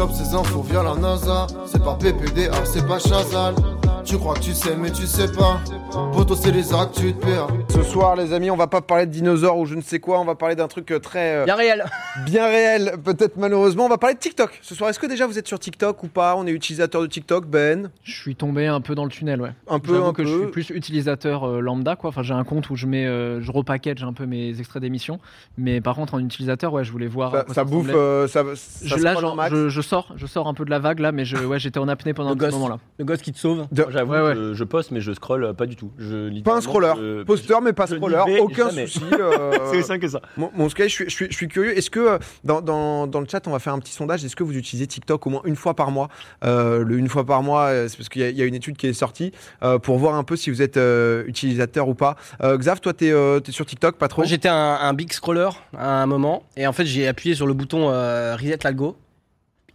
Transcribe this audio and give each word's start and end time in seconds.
chope 0.00 0.12
ces 0.12 0.34
infos 0.34 0.62
via 0.62 0.82
la 0.82 0.94
NASA. 0.94 1.46
C'est 1.66 1.82
pas 1.84 1.94
PPDA, 1.94 2.64
c'est 2.64 2.86
pas 2.86 2.98
Chazal. 2.98 3.54
Tu 4.04 4.16
crois 4.18 4.34
que 4.34 4.40
tu 4.40 4.54
sais, 4.54 4.76
mais 4.76 4.90
tu 4.90 5.06
sais 5.06 5.30
pas. 5.30 5.60
Poto, 6.12 6.34
c'est 6.34 6.50
les 6.50 6.72
actes, 6.74 6.94
tu 7.00 7.12
te 7.14 7.24
perds. 7.24 7.46
Ce 7.68 7.82
soir, 7.82 8.16
les 8.16 8.32
amis, 8.32 8.50
on 8.50 8.56
va 8.56 8.66
pas 8.66 8.80
parler 8.80 9.06
de 9.06 9.10
dinosaures 9.12 9.56
ou 9.58 9.66
je 9.66 9.74
ne 9.74 9.80
sais 9.82 10.00
quoi. 10.00 10.18
On 10.20 10.24
va 10.24 10.34
parler 10.34 10.56
d'un 10.56 10.66
truc 10.68 10.90
euh, 10.90 10.98
très. 10.98 11.36
euh, 11.36 11.44
Bien 11.44 11.54
réel. 11.54 11.84
bien 12.26 12.46
réel, 12.46 12.94
peut-être 13.04 13.36
malheureusement. 13.36 13.84
On 13.86 13.88
va 13.88 13.98
parler 13.98 14.14
de 14.14 14.20
TikTok 14.20 14.58
ce 14.62 14.74
soir. 14.74 14.90
Est-ce 14.90 14.98
que 14.98 15.06
déjà 15.06 15.26
vous 15.26 15.38
êtes 15.38 15.46
sur 15.46 15.58
TikTok 15.58 16.02
ou 16.02 16.08
pas? 16.08 16.34
On 16.36 16.46
est 16.46 16.50
utilisateur 16.50 17.02
de 17.02 17.06
TikTok, 17.06 17.46
Ben 17.46 17.90
Je 18.02 18.12
suis 18.12 18.34
tombé 18.34 18.66
un 18.66 18.80
peu 18.80 18.94
dans 18.94 19.04
le 19.04 19.10
tunnel, 19.10 19.40
ouais. 19.40 19.52
Un 19.68 19.78
peu, 19.78 20.02
un 20.02 20.12
que 20.12 20.22
peu. 20.22 20.28
je 20.28 20.38
suis 20.38 20.46
plus 20.50 20.70
utilisateur 20.70 21.44
euh, 21.48 21.60
lambda, 21.60 21.94
quoi. 21.96 22.08
Enfin, 22.08 22.22
j'ai 22.22 22.34
un 22.34 22.44
compte 22.44 22.70
où 22.70 22.76
je 22.76 22.86
mets, 22.86 23.06
euh, 23.06 23.40
je 23.42 23.52
repackage 23.52 24.02
un 24.02 24.12
peu 24.12 24.26
mes 24.26 24.58
extraits 24.58 24.82
d'émissions. 24.82 25.20
Mais 25.58 25.80
par 25.80 25.94
contre, 25.94 26.14
en 26.14 26.18
utilisateur, 26.20 26.72
ouais, 26.72 26.84
je 26.84 26.90
voulais 26.92 27.06
voir. 27.06 27.32
Ça, 27.32 27.44
ça 27.54 27.64
bouffe, 27.64 27.88
euh, 27.90 28.26
ça, 28.26 28.42
ça 28.54 28.96
Je, 28.96 28.96
là, 28.96 29.14
genre, 29.14 29.36
je, 29.50 29.68
je 29.68 29.80
sors, 29.80 30.12
je 30.16 30.26
sors 30.26 30.48
un 30.48 30.54
peu 30.54 30.64
de 30.64 30.70
la 30.70 30.78
vague 30.78 30.98
là, 31.00 31.12
mais 31.12 31.24
je, 31.24 31.36
ouais, 31.36 31.58
j'étais 31.60 31.78
en 31.78 31.88
apnée 31.88 32.14
pendant 32.14 32.30
Le 32.30 32.34
un 32.34 32.38
petit 32.38 32.52
moment 32.52 32.68
là. 32.68 32.78
Le 32.98 33.04
gosse 33.04 33.20
qui 33.22 33.32
te 33.32 33.38
sauve. 33.38 33.66
De- 33.70 33.86
J'avoue, 34.00 34.12
Ouais, 34.12 34.20
ouais. 34.20 34.34
Je, 34.34 34.54
je 34.54 34.64
poste, 34.64 34.90
mais 34.90 35.00
je 35.00 35.12
scroll 35.12 35.44
euh, 35.44 35.52
pas 35.52 35.66
du 35.66 35.76
tout. 35.76 35.90
Je, 35.98 36.40
Pas 36.42 36.56
un 36.56 36.60
scroller, 36.60 36.92
je- 36.96 37.22
posteur 37.22 37.60
mais 37.62 37.72
pas 37.72 37.86
je 37.86 37.96
scroller, 37.96 38.16
aucun 38.40 38.68
jamais. 38.70 38.86
souci. 38.86 39.04
euh, 39.20 39.52
C'est 39.70 39.78
aussi 39.78 39.86
simple 39.88 40.00
que 40.00 40.08
ça. 40.08 40.20
Mon, 40.36 40.50
mon 40.54 40.68
Sky, 40.68 40.84
je 40.84 40.88
suis, 40.88 41.04
je, 41.06 41.10
suis, 41.14 41.26
je 41.30 41.36
suis 41.36 41.48
curieux. 41.48 41.76
Est-ce 41.76 41.90
que 41.90 42.00
euh, 42.00 42.18
dans, 42.44 42.60
dans, 42.60 43.06
dans 43.06 43.20
le 43.20 43.26
chat, 43.30 43.46
on 43.46 43.50
va 43.52 43.58
faire 43.58 43.72
un 43.74 43.78
petit 43.78 43.92
sondage 43.92 44.24
Est-ce 44.24 44.36
que 44.36 44.42
vous 44.44 44.56
utilisez 44.56 44.86
TikTok 44.86 45.26
au 45.26 45.30
moins 45.30 45.42
une 45.44 45.56
fois 45.56 45.74
par 45.74 45.90
mois? 45.90 46.08
Euh, 46.44 46.84
Le 46.84 46.98
une 46.98 47.08
fois 47.08 47.24
par 47.24 47.42
mois, 47.42 47.70
c'est 47.88 47.96
parce 47.96 48.08
qu'il 48.08 48.22
y, 48.22 48.24
a- 48.24 48.30
il 48.30 48.36
y 48.36 48.42
a 48.42 48.44
une 48.46 48.54
étude 48.54 48.76
qui 48.76 48.86
est 48.86 48.92
sortie 48.92 49.32
euh, 49.62 49.78
pour 49.78 49.98
voir 49.98 50.14
un 50.14 50.24
peu 50.24 50.36
si 50.36 50.50
vous 50.50 50.62
êtes 50.62 50.76
euh, 50.76 51.24
utilisateur 51.26 51.88
ou 51.88 51.94
pas. 51.94 52.16
Euh, 52.42 52.56
Xav, 52.58 52.80
toi, 52.80 52.92
t'es 52.92 53.10
euh, 53.10 53.40
t'es 53.40 53.52
sur 53.52 53.66
TikTok, 53.66 53.96
pas 53.96 54.08
trop? 54.08 54.22
Moi, 54.22 54.26
j'étais 54.26 54.48
un, 54.48 54.78
un 54.80 54.92
big 54.94 55.12
scroller 55.12 55.48
à 55.76 56.02
un 56.02 56.06
moment, 56.06 56.42
et 56.56 56.66
en 56.66 56.72
fait, 56.72 56.84
j'ai 56.86 57.06
appuyé 57.08 57.34
sur 57.34 57.46
le 57.46 57.54
bouton 57.54 57.90
euh, 57.90 58.34
reset 58.36 58.58
l'algo. 58.64 58.96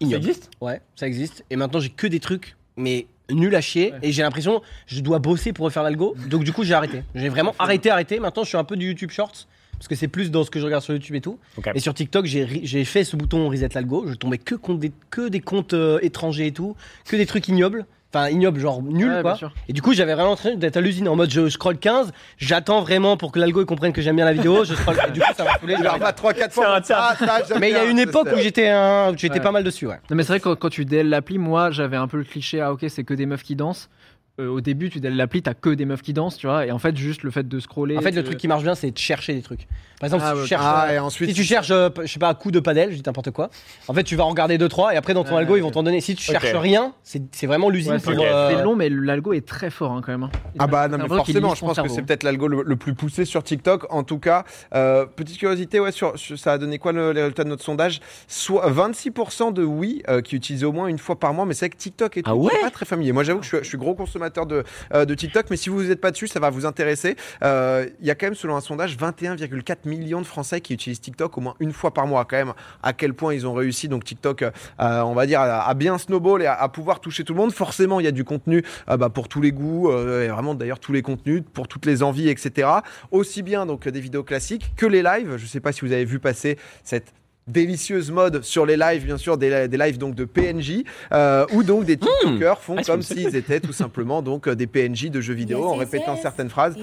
Ça 0.01 0.17
existe? 0.17 0.49
Ouais, 0.61 0.81
ça 0.95 1.07
existe. 1.07 1.45
Et 1.49 1.55
maintenant, 1.55 1.79
j'ai 1.79 1.89
que 1.89 2.05
des 2.07 2.19
trucs, 2.19 2.57
mais 2.75 3.07
nuls 3.31 3.55
à 3.55 3.61
chier. 3.61 3.91
Ouais. 3.91 3.99
Et 4.03 4.11
j'ai 4.11 4.21
l'impression, 4.21 4.61
je 4.87 5.01
dois 5.01 5.19
bosser 5.19 5.53
pour 5.53 5.65
refaire 5.65 5.83
l'algo. 5.83 6.15
Donc, 6.29 6.43
du 6.43 6.53
coup, 6.53 6.63
j'ai 6.63 6.73
arrêté. 6.73 7.03
J'ai 7.15 7.29
vraiment 7.29 7.53
arrêté, 7.59 7.89
arrêté. 7.89 8.19
Maintenant, 8.19 8.43
je 8.43 8.49
suis 8.49 8.57
un 8.57 8.63
peu 8.63 8.75
du 8.75 8.87
YouTube 8.87 9.11
Shorts. 9.11 9.47
Parce 9.77 9.89
que 9.89 9.95
c'est 9.95 10.07
plus 10.07 10.31
dans 10.31 10.45
ce 10.45 10.49
que 10.51 10.59
je 10.61 10.63
regarde 10.65 10.83
sur 10.83 10.93
YouTube 10.93 11.15
et 11.15 11.21
tout. 11.21 11.37
Et 11.75 11.81
sur 11.81 11.93
TikTok, 11.93 12.25
j'ai 12.25 12.45
ri- 12.45 12.61
j'ai 12.63 12.85
fait 12.85 13.03
ce 13.03 13.17
bouton 13.17 13.49
reset 13.49 13.67
l'algo. 13.75 14.05
Je 14.07 14.13
tombais 14.13 14.37
que, 14.37 14.55
contre 14.55 14.79
des, 14.79 14.93
que 15.09 15.27
des 15.27 15.41
comptes 15.41 15.73
euh, 15.73 15.99
étrangers 16.01 16.47
et 16.47 16.51
tout. 16.53 16.77
Que 17.05 17.17
des 17.17 17.25
trucs 17.25 17.49
ignobles. 17.49 17.85
Enfin, 18.15 18.29
ignobles, 18.29 18.59
genre 18.61 18.81
Ouais, 18.81 19.21
quoi. 19.21 19.37
Et 19.67 19.73
du 19.73 19.81
coup, 19.81 19.93
j'avais 19.93 20.13
vraiment 20.13 20.29
l'impression 20.31 20.57
d'être 20.57 20.77
à 20.77 20.81
l'usine 20.81 21.09
en 21.09 21.17
mode 21.17 21.29
je 21.29 21.49
scroll 21.49 21.77
15, 21.77 22.13
j'attends 22.37 22.81
vraiment 22.81 23.17
pour 23.17 23.33
que 23.33 23.39
l'algo 23.39 23.61
il 23.61 23.65
comprenne 23.65 23.91
que 23.91 24.01
j'aime 24.01 24.15
bien 24.15 24.23
la 24.23 24.31
vidéo, 24.33 24.63
je 24.63 24.73
scroll. 24.73 24.95
Et 25.07 25.11
du 25.13 25.19
coup, 25.19 25.25
ça 25.35 25.43
m'a 25.43 25.57
saoulé. 25.59 25.75
Il 25.77 25.87
en 25.87 25.97
va 25.97 26.07
arrêté. 26.07 26.21
3-4 26.41 26.51
fois. 26.51 26.65
Ah, 26.89 27.15
ça, 27.43 27.59
Mais 27.59 27.71
il 27.71 27.73
y 27.73 27.77
a 27.77 27.83
une 27.85 27.99
époque 27.99 28.29
où 28.33 28.39
j'étais 28.39 28.69
un... 28.69 29.11
où 29.11 29.17
j'étais 29.17 29.35
Ouais. 29.35 29.41
pas 29.41 29.51
mal 29.51 29.63
dessus, 29.65 29.85
ouais. 29.87 29.99
Non, 30.09 30.15
mais 30.15 30.23
c'est 30.23 30.29
vrai 30.29 30.39
que 30.39 30.45
quand, 30.45 30.55
quand 30.55 30.69
tu 30.69 30.85
DL 30.85 31.09
l'appli, 31.09 31.37
moi 31.37 31.71
j'avais 31.71 31.97
un 31.97 32.07
peu 32.07 32.17
le 32.17 32.23
cliché, 32.23 32.61
ah 32.61 32.71
ok, 32.71 32.85
c'est 32.87 33.03
que 33.03 33.13
des 33.13 33.25
meufs 33.25 33.43
qui 33.43 33.55
dansent. 33.57 33.89
Euh, 34.37 34.49
au 34.49 34.59
début, 34.59 34.89
tu 34.89 34.99
DL 34.99 35.15
l'appli, 35.15 35.41
t'as 35.41 35.53
que 35.53 35.69
des 35.69 35.85
meufs 35.85 36.01
qui 36.01 36.11
dansent, 36.11 36.35
tu 36.35 36.45
vois. 36.45 36.65
Et 36.65 36.71
en 36.71 36.77
fait, 36.79 36.97
juste 36.97 37.23
le 37.23 37.31
fait 37.31 37.47
de 37.47 37.59
scroller. 37.61 37.97
En 37.97 38.01
fait, 38.01 38.11
le 38.11 38.21
truc 38.21 38.37
qui 38.37 38.49
marche 38.49 38.63
bien, 38.63 38.75
c'est 38.75 38.91
de 38.91 38.97
chercher 38.97 39.33
des 39.33 39.41
trucs. 39.41 39.65
Par 39.97 40.07
exemple, 40.07 40.23
Ah, 40.25 40.31
si 40.31 40.35
tu 40.35 40.41
ouais. 40.41 40.47
cherches. 40.47 40.63
Ah, 40.65 40.93
et 40.93 40.99
ensuite. 40.99 41.29
Si 41.29 41.35
tu 41.35 41.43
cherches, 41.43 41.71
euh, 41.71 41.89
je 42.01 42.07
sais 42.11 42.19
pas, 42.19 42.33
coup 42.33 42.51
de 42.51 42.59
padel, 42.59 42.91
je 42.91 42.97
dis 42.97 43.01
n'importe 43.05 43.31
quoi. 43.31 43.49
En 43.87 43.93
fait, 43.93 44.03
tu 44.03 44.17
vas 44.17 44.25
en 44.25 44.29
regarder 44.29 44.57
deux 44.57 44.67
trois 44.67 44.93
et 44.93 44.97
après 44.97 45.13
dans 45.13 45.23
ton 45.23 45.37
algo 45.37 45.55
ils 45.55 45.61
vont 45.61 45.71
t'en 45.71 45.83
donner. 45.83 46.01
Si 46.01 46.15
tu 46.15 46.29
Ok. 46.29 46.37
cherches 46.41 46.53
rien, 46.61 46.93
c'est 47.01 47.23
c'est 47.33 47.47
vraiment 47.47 47.69
l'usine 47.69 47.93
Ouais, 47.93 47.99
pour. 47.99 48.11
c'est 48.11 48.17
Ok. 48.19 48.25
euh, 48.25 48.49
c'est 48.57 48.61
long, 48.61 48.75
mais 48.75 48.89
l'algo 48.89 49.31
est 49.31 49.47
très 49.47 49.69
fort 49.69 49.93
hein, 49.93 50.01
quand 50.05 50.11
même. 50.11 50.23
hein. 50.23 50.31
Ah 50.59 50.67
bah 50.67 50.89
non 50.89 50.95
un 50.95 51.03
mais 51.03 51.07
forcément, 51.07 51.55
je 51.55 51.61
pense 51.61 51.77
que 51.79 51.87
c'est 51.87 52.01
peut-être 52.01 52.23
l'algo 52.23 52.49
le, 52.49 52.61
le 52.63 52.75
plus 52.75 52.93
poussé 52.93 53.23
sur 53.23 53.41
TikTok. 53.41 53.85
En 53.93 54.03
tout 54.03 54.19
cas, 54.19 54.43
euh, 54.73 55.05
petite 55.05 55.37
curiosité, 55.37 55.79
ouais, 55.79 55.93
sur, 55.93 56.19
sur- 56.19 56.37
ça 56.37 56.51
a 56.51 56.57
donné 56.57 56.77
quoi 56.77 56.91
le, 56.91 57.13
les 57.13 57.21
résultats 57.21 57.45
de 57.45 57.49
notre 57.49 57.63
sondage? 57.63 58.01
Soit 58.27 58.69
26% 58.69 59.53
de 59.53 59.63
oui 59.63 60.03
euh, 60.09 60.19
qui 60.21 60.35
utilisent 60.35 60.65
au 60.65 60.73
moins 60.73 60.87
une 60.87 60.97
fois 60.99 61.17
par 61.17 61.33
mois, 61.33 61.45
mais 61.45 61.53
c'est 61.53 61.67
vrai 61.67 61.69
que 61.69 61.77
TikTok 61.77 62.17
est 62.17 62.23
Ah 62.25 62.35
ouais? 62.35 62.51
pas 62.61 62.69
très 62.69 62.85
familier. 62.85 63.13
Moi, 63.13 63.23
j'avoue 63.23 63.39
que 63.39 63.45
je 63.45 63.55
suis, 63.55 63.63
je 63.63 63.69
suis 63.69 63.77
gros 63.77 63.95
consommateur 63.95 64.24
de, 64.29 64.63
euh, 64.93 65.05
de 65.05 65.15
TikTok, 65.15 65.47
mais 65.49 65.57
si 65.57 65.69
vous 65.69 65.83
n'êtes 65.83 66.01
pas 66.01 66.11
dessus, 66.11 66.27
ça 66.27 66.39
va 66.39 66.49
vous 66.49 66.65
intéresser. 66.65 67.15
Euh, 67.43 67.87
Il 67.99 68.07
y 68.07 68.11
a 68.11 68.15
quand 68.15 68.27
même, 68.27 68.35
selon 68.35 68.55
un 68.55 68.61
sondage, 68.61 68.97
21,4 68.97 69.87
millions 69.87 70.21
de 70.21 70.25
Français 70.25 70.61
qui 70.61 70.73
utilisent 70.73 71.01
TikTok 71.01 71.37
au 71.37 71.41
moins 71.41 71.55
une 71.59 71.71
fois 71.71 71.93
par 71.93 72.07
mois. 72.07 72.25
Quand 72.25 72.37
même, 72.37 72.53
à 72.83 72.93
quel 72.93 73.13
point 73.13 73.33
ils 73.33 73.47
ont 73.47 73.53
réussi 73.53 73.87
donc 73.87 74.03
TikTok, 74.03 74.43
euh, 74.43 74.51
on 74.79 75.13
va 75.13 75.25
dire, 75.25 75.41
à, 75.41 75.73
bien 75.73 75.97
snowball 75.97 76.41
et 76.41 76.47
à, 76.47 76.67
pouvoir 76.69 76.99
toucher 76.99 77.23
tout 77.23 77.33
le 77.33 77.39
monde. 77.39 77.53
Forcément, 77.53 77.99
il 77.99 78.03
y 78.03 78.09
a 78.09 78.11
du 78.11 78.23
contenu 78.23 78.63
bah, 78.87 79.09
pour 79.09 79.27
tous 79.27 79.41
les 79.41 79.51
goûts, 79.51 79.91
et 79.91 80.27
vraiment 80.27 80.55
d'ailleurs 80.55 80.79
tous 80.79 80.93
les 80.93 81.01
contenus, 81.01 81.43
pour 81.53 81.67
toutes 81.67 81.85
les 81.85 82.03
envies, 82.03 82.29
etc. 82.29 82.69
Aussi 83.11 83.43
bien 83.43 83.65
donc 83.65 83.87
des 83.87 83.99
vidéos 83.99 84.23
classiques 84.23 84.73
que 84.75 84.85
les 84.85 85.01
lives. 85.01 85.37
Je 85.37 85.43
ne 85.43 85.47
sais 85.47 85.59
pas 85.59 85.71
si 85.71 85.81
vous 85.81 85.91
avez 85.91 86.05
vu 86.05 86.19
passer 86.19 86.57
cette 86.83 87.13
délicieuse 87.47 88.09
mode 88.11 88.43
sur 88.43 88.65
les 88.65 88.75
lives, 88.77 89.05
bien 89.05 89.17
sûr, 89.17 89.37
des, 89.37 89.67
des 89.67 89.77
lives 89.77 89.97
donc 89.97 90.15
de 90.15 90.25
PNJ, 90.25 90.83
euh, 91.13 91.45
où 91.53 91.63
donc 91.63 91.85
des 91.85 91.97
TikTokers 91.97 92.59
font 92.59 92.75
Ah, 92.79 92.83
comme 92.83 93.01
s'ils 93.01 93.35
étaient 93.35 93.59
tout 93.59 93.73
simplement 93.73 94.21
donc 94.21 94.47
euh, 94.47 94.55
des 94.55 94.67
PNJ 94.67 95.11
de 95.11 95.21
jeux 95.21 95.33
vidéo 95.35 95.65
en 95.65 95.75
répétant 95.75 96.17
certaines 96.19 96.49
phrases. 96.49 96.75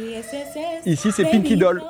Ici, 0.86 1.10
c'est 1.12 1.24
Pinky 1.24 1.56
Doll. 1.56 1.82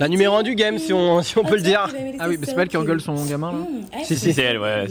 La 0.00 0.08
numéro 0.08 0.34
un 0.34 0.42
du 0.42 0.56
game, 0.56 0.78
si 0.78 0.92
on, 0.92 1.22
si 1.22 1.38
on 1.38 1.44
peut 1.44 1.56
le 1.56 1.62
dire. 1.62 1.88
Ah 2.18 2.28
oui, 2.28 2.36
mais 2.40 2.46
c'est 2.46 2.54
pas 2.54 2.62
elle 2.62 2.68
qui 2.68 2.76
engueule 2.76 3.00
son 3.00 3.24
gamin 3.24 3.52
là 3.52 3.58
Si, 4.02 4.16
si. 4.16 4.32
C'est 4.32 4.42
elle, 4.42 4.58
ouais. 4.58 4.86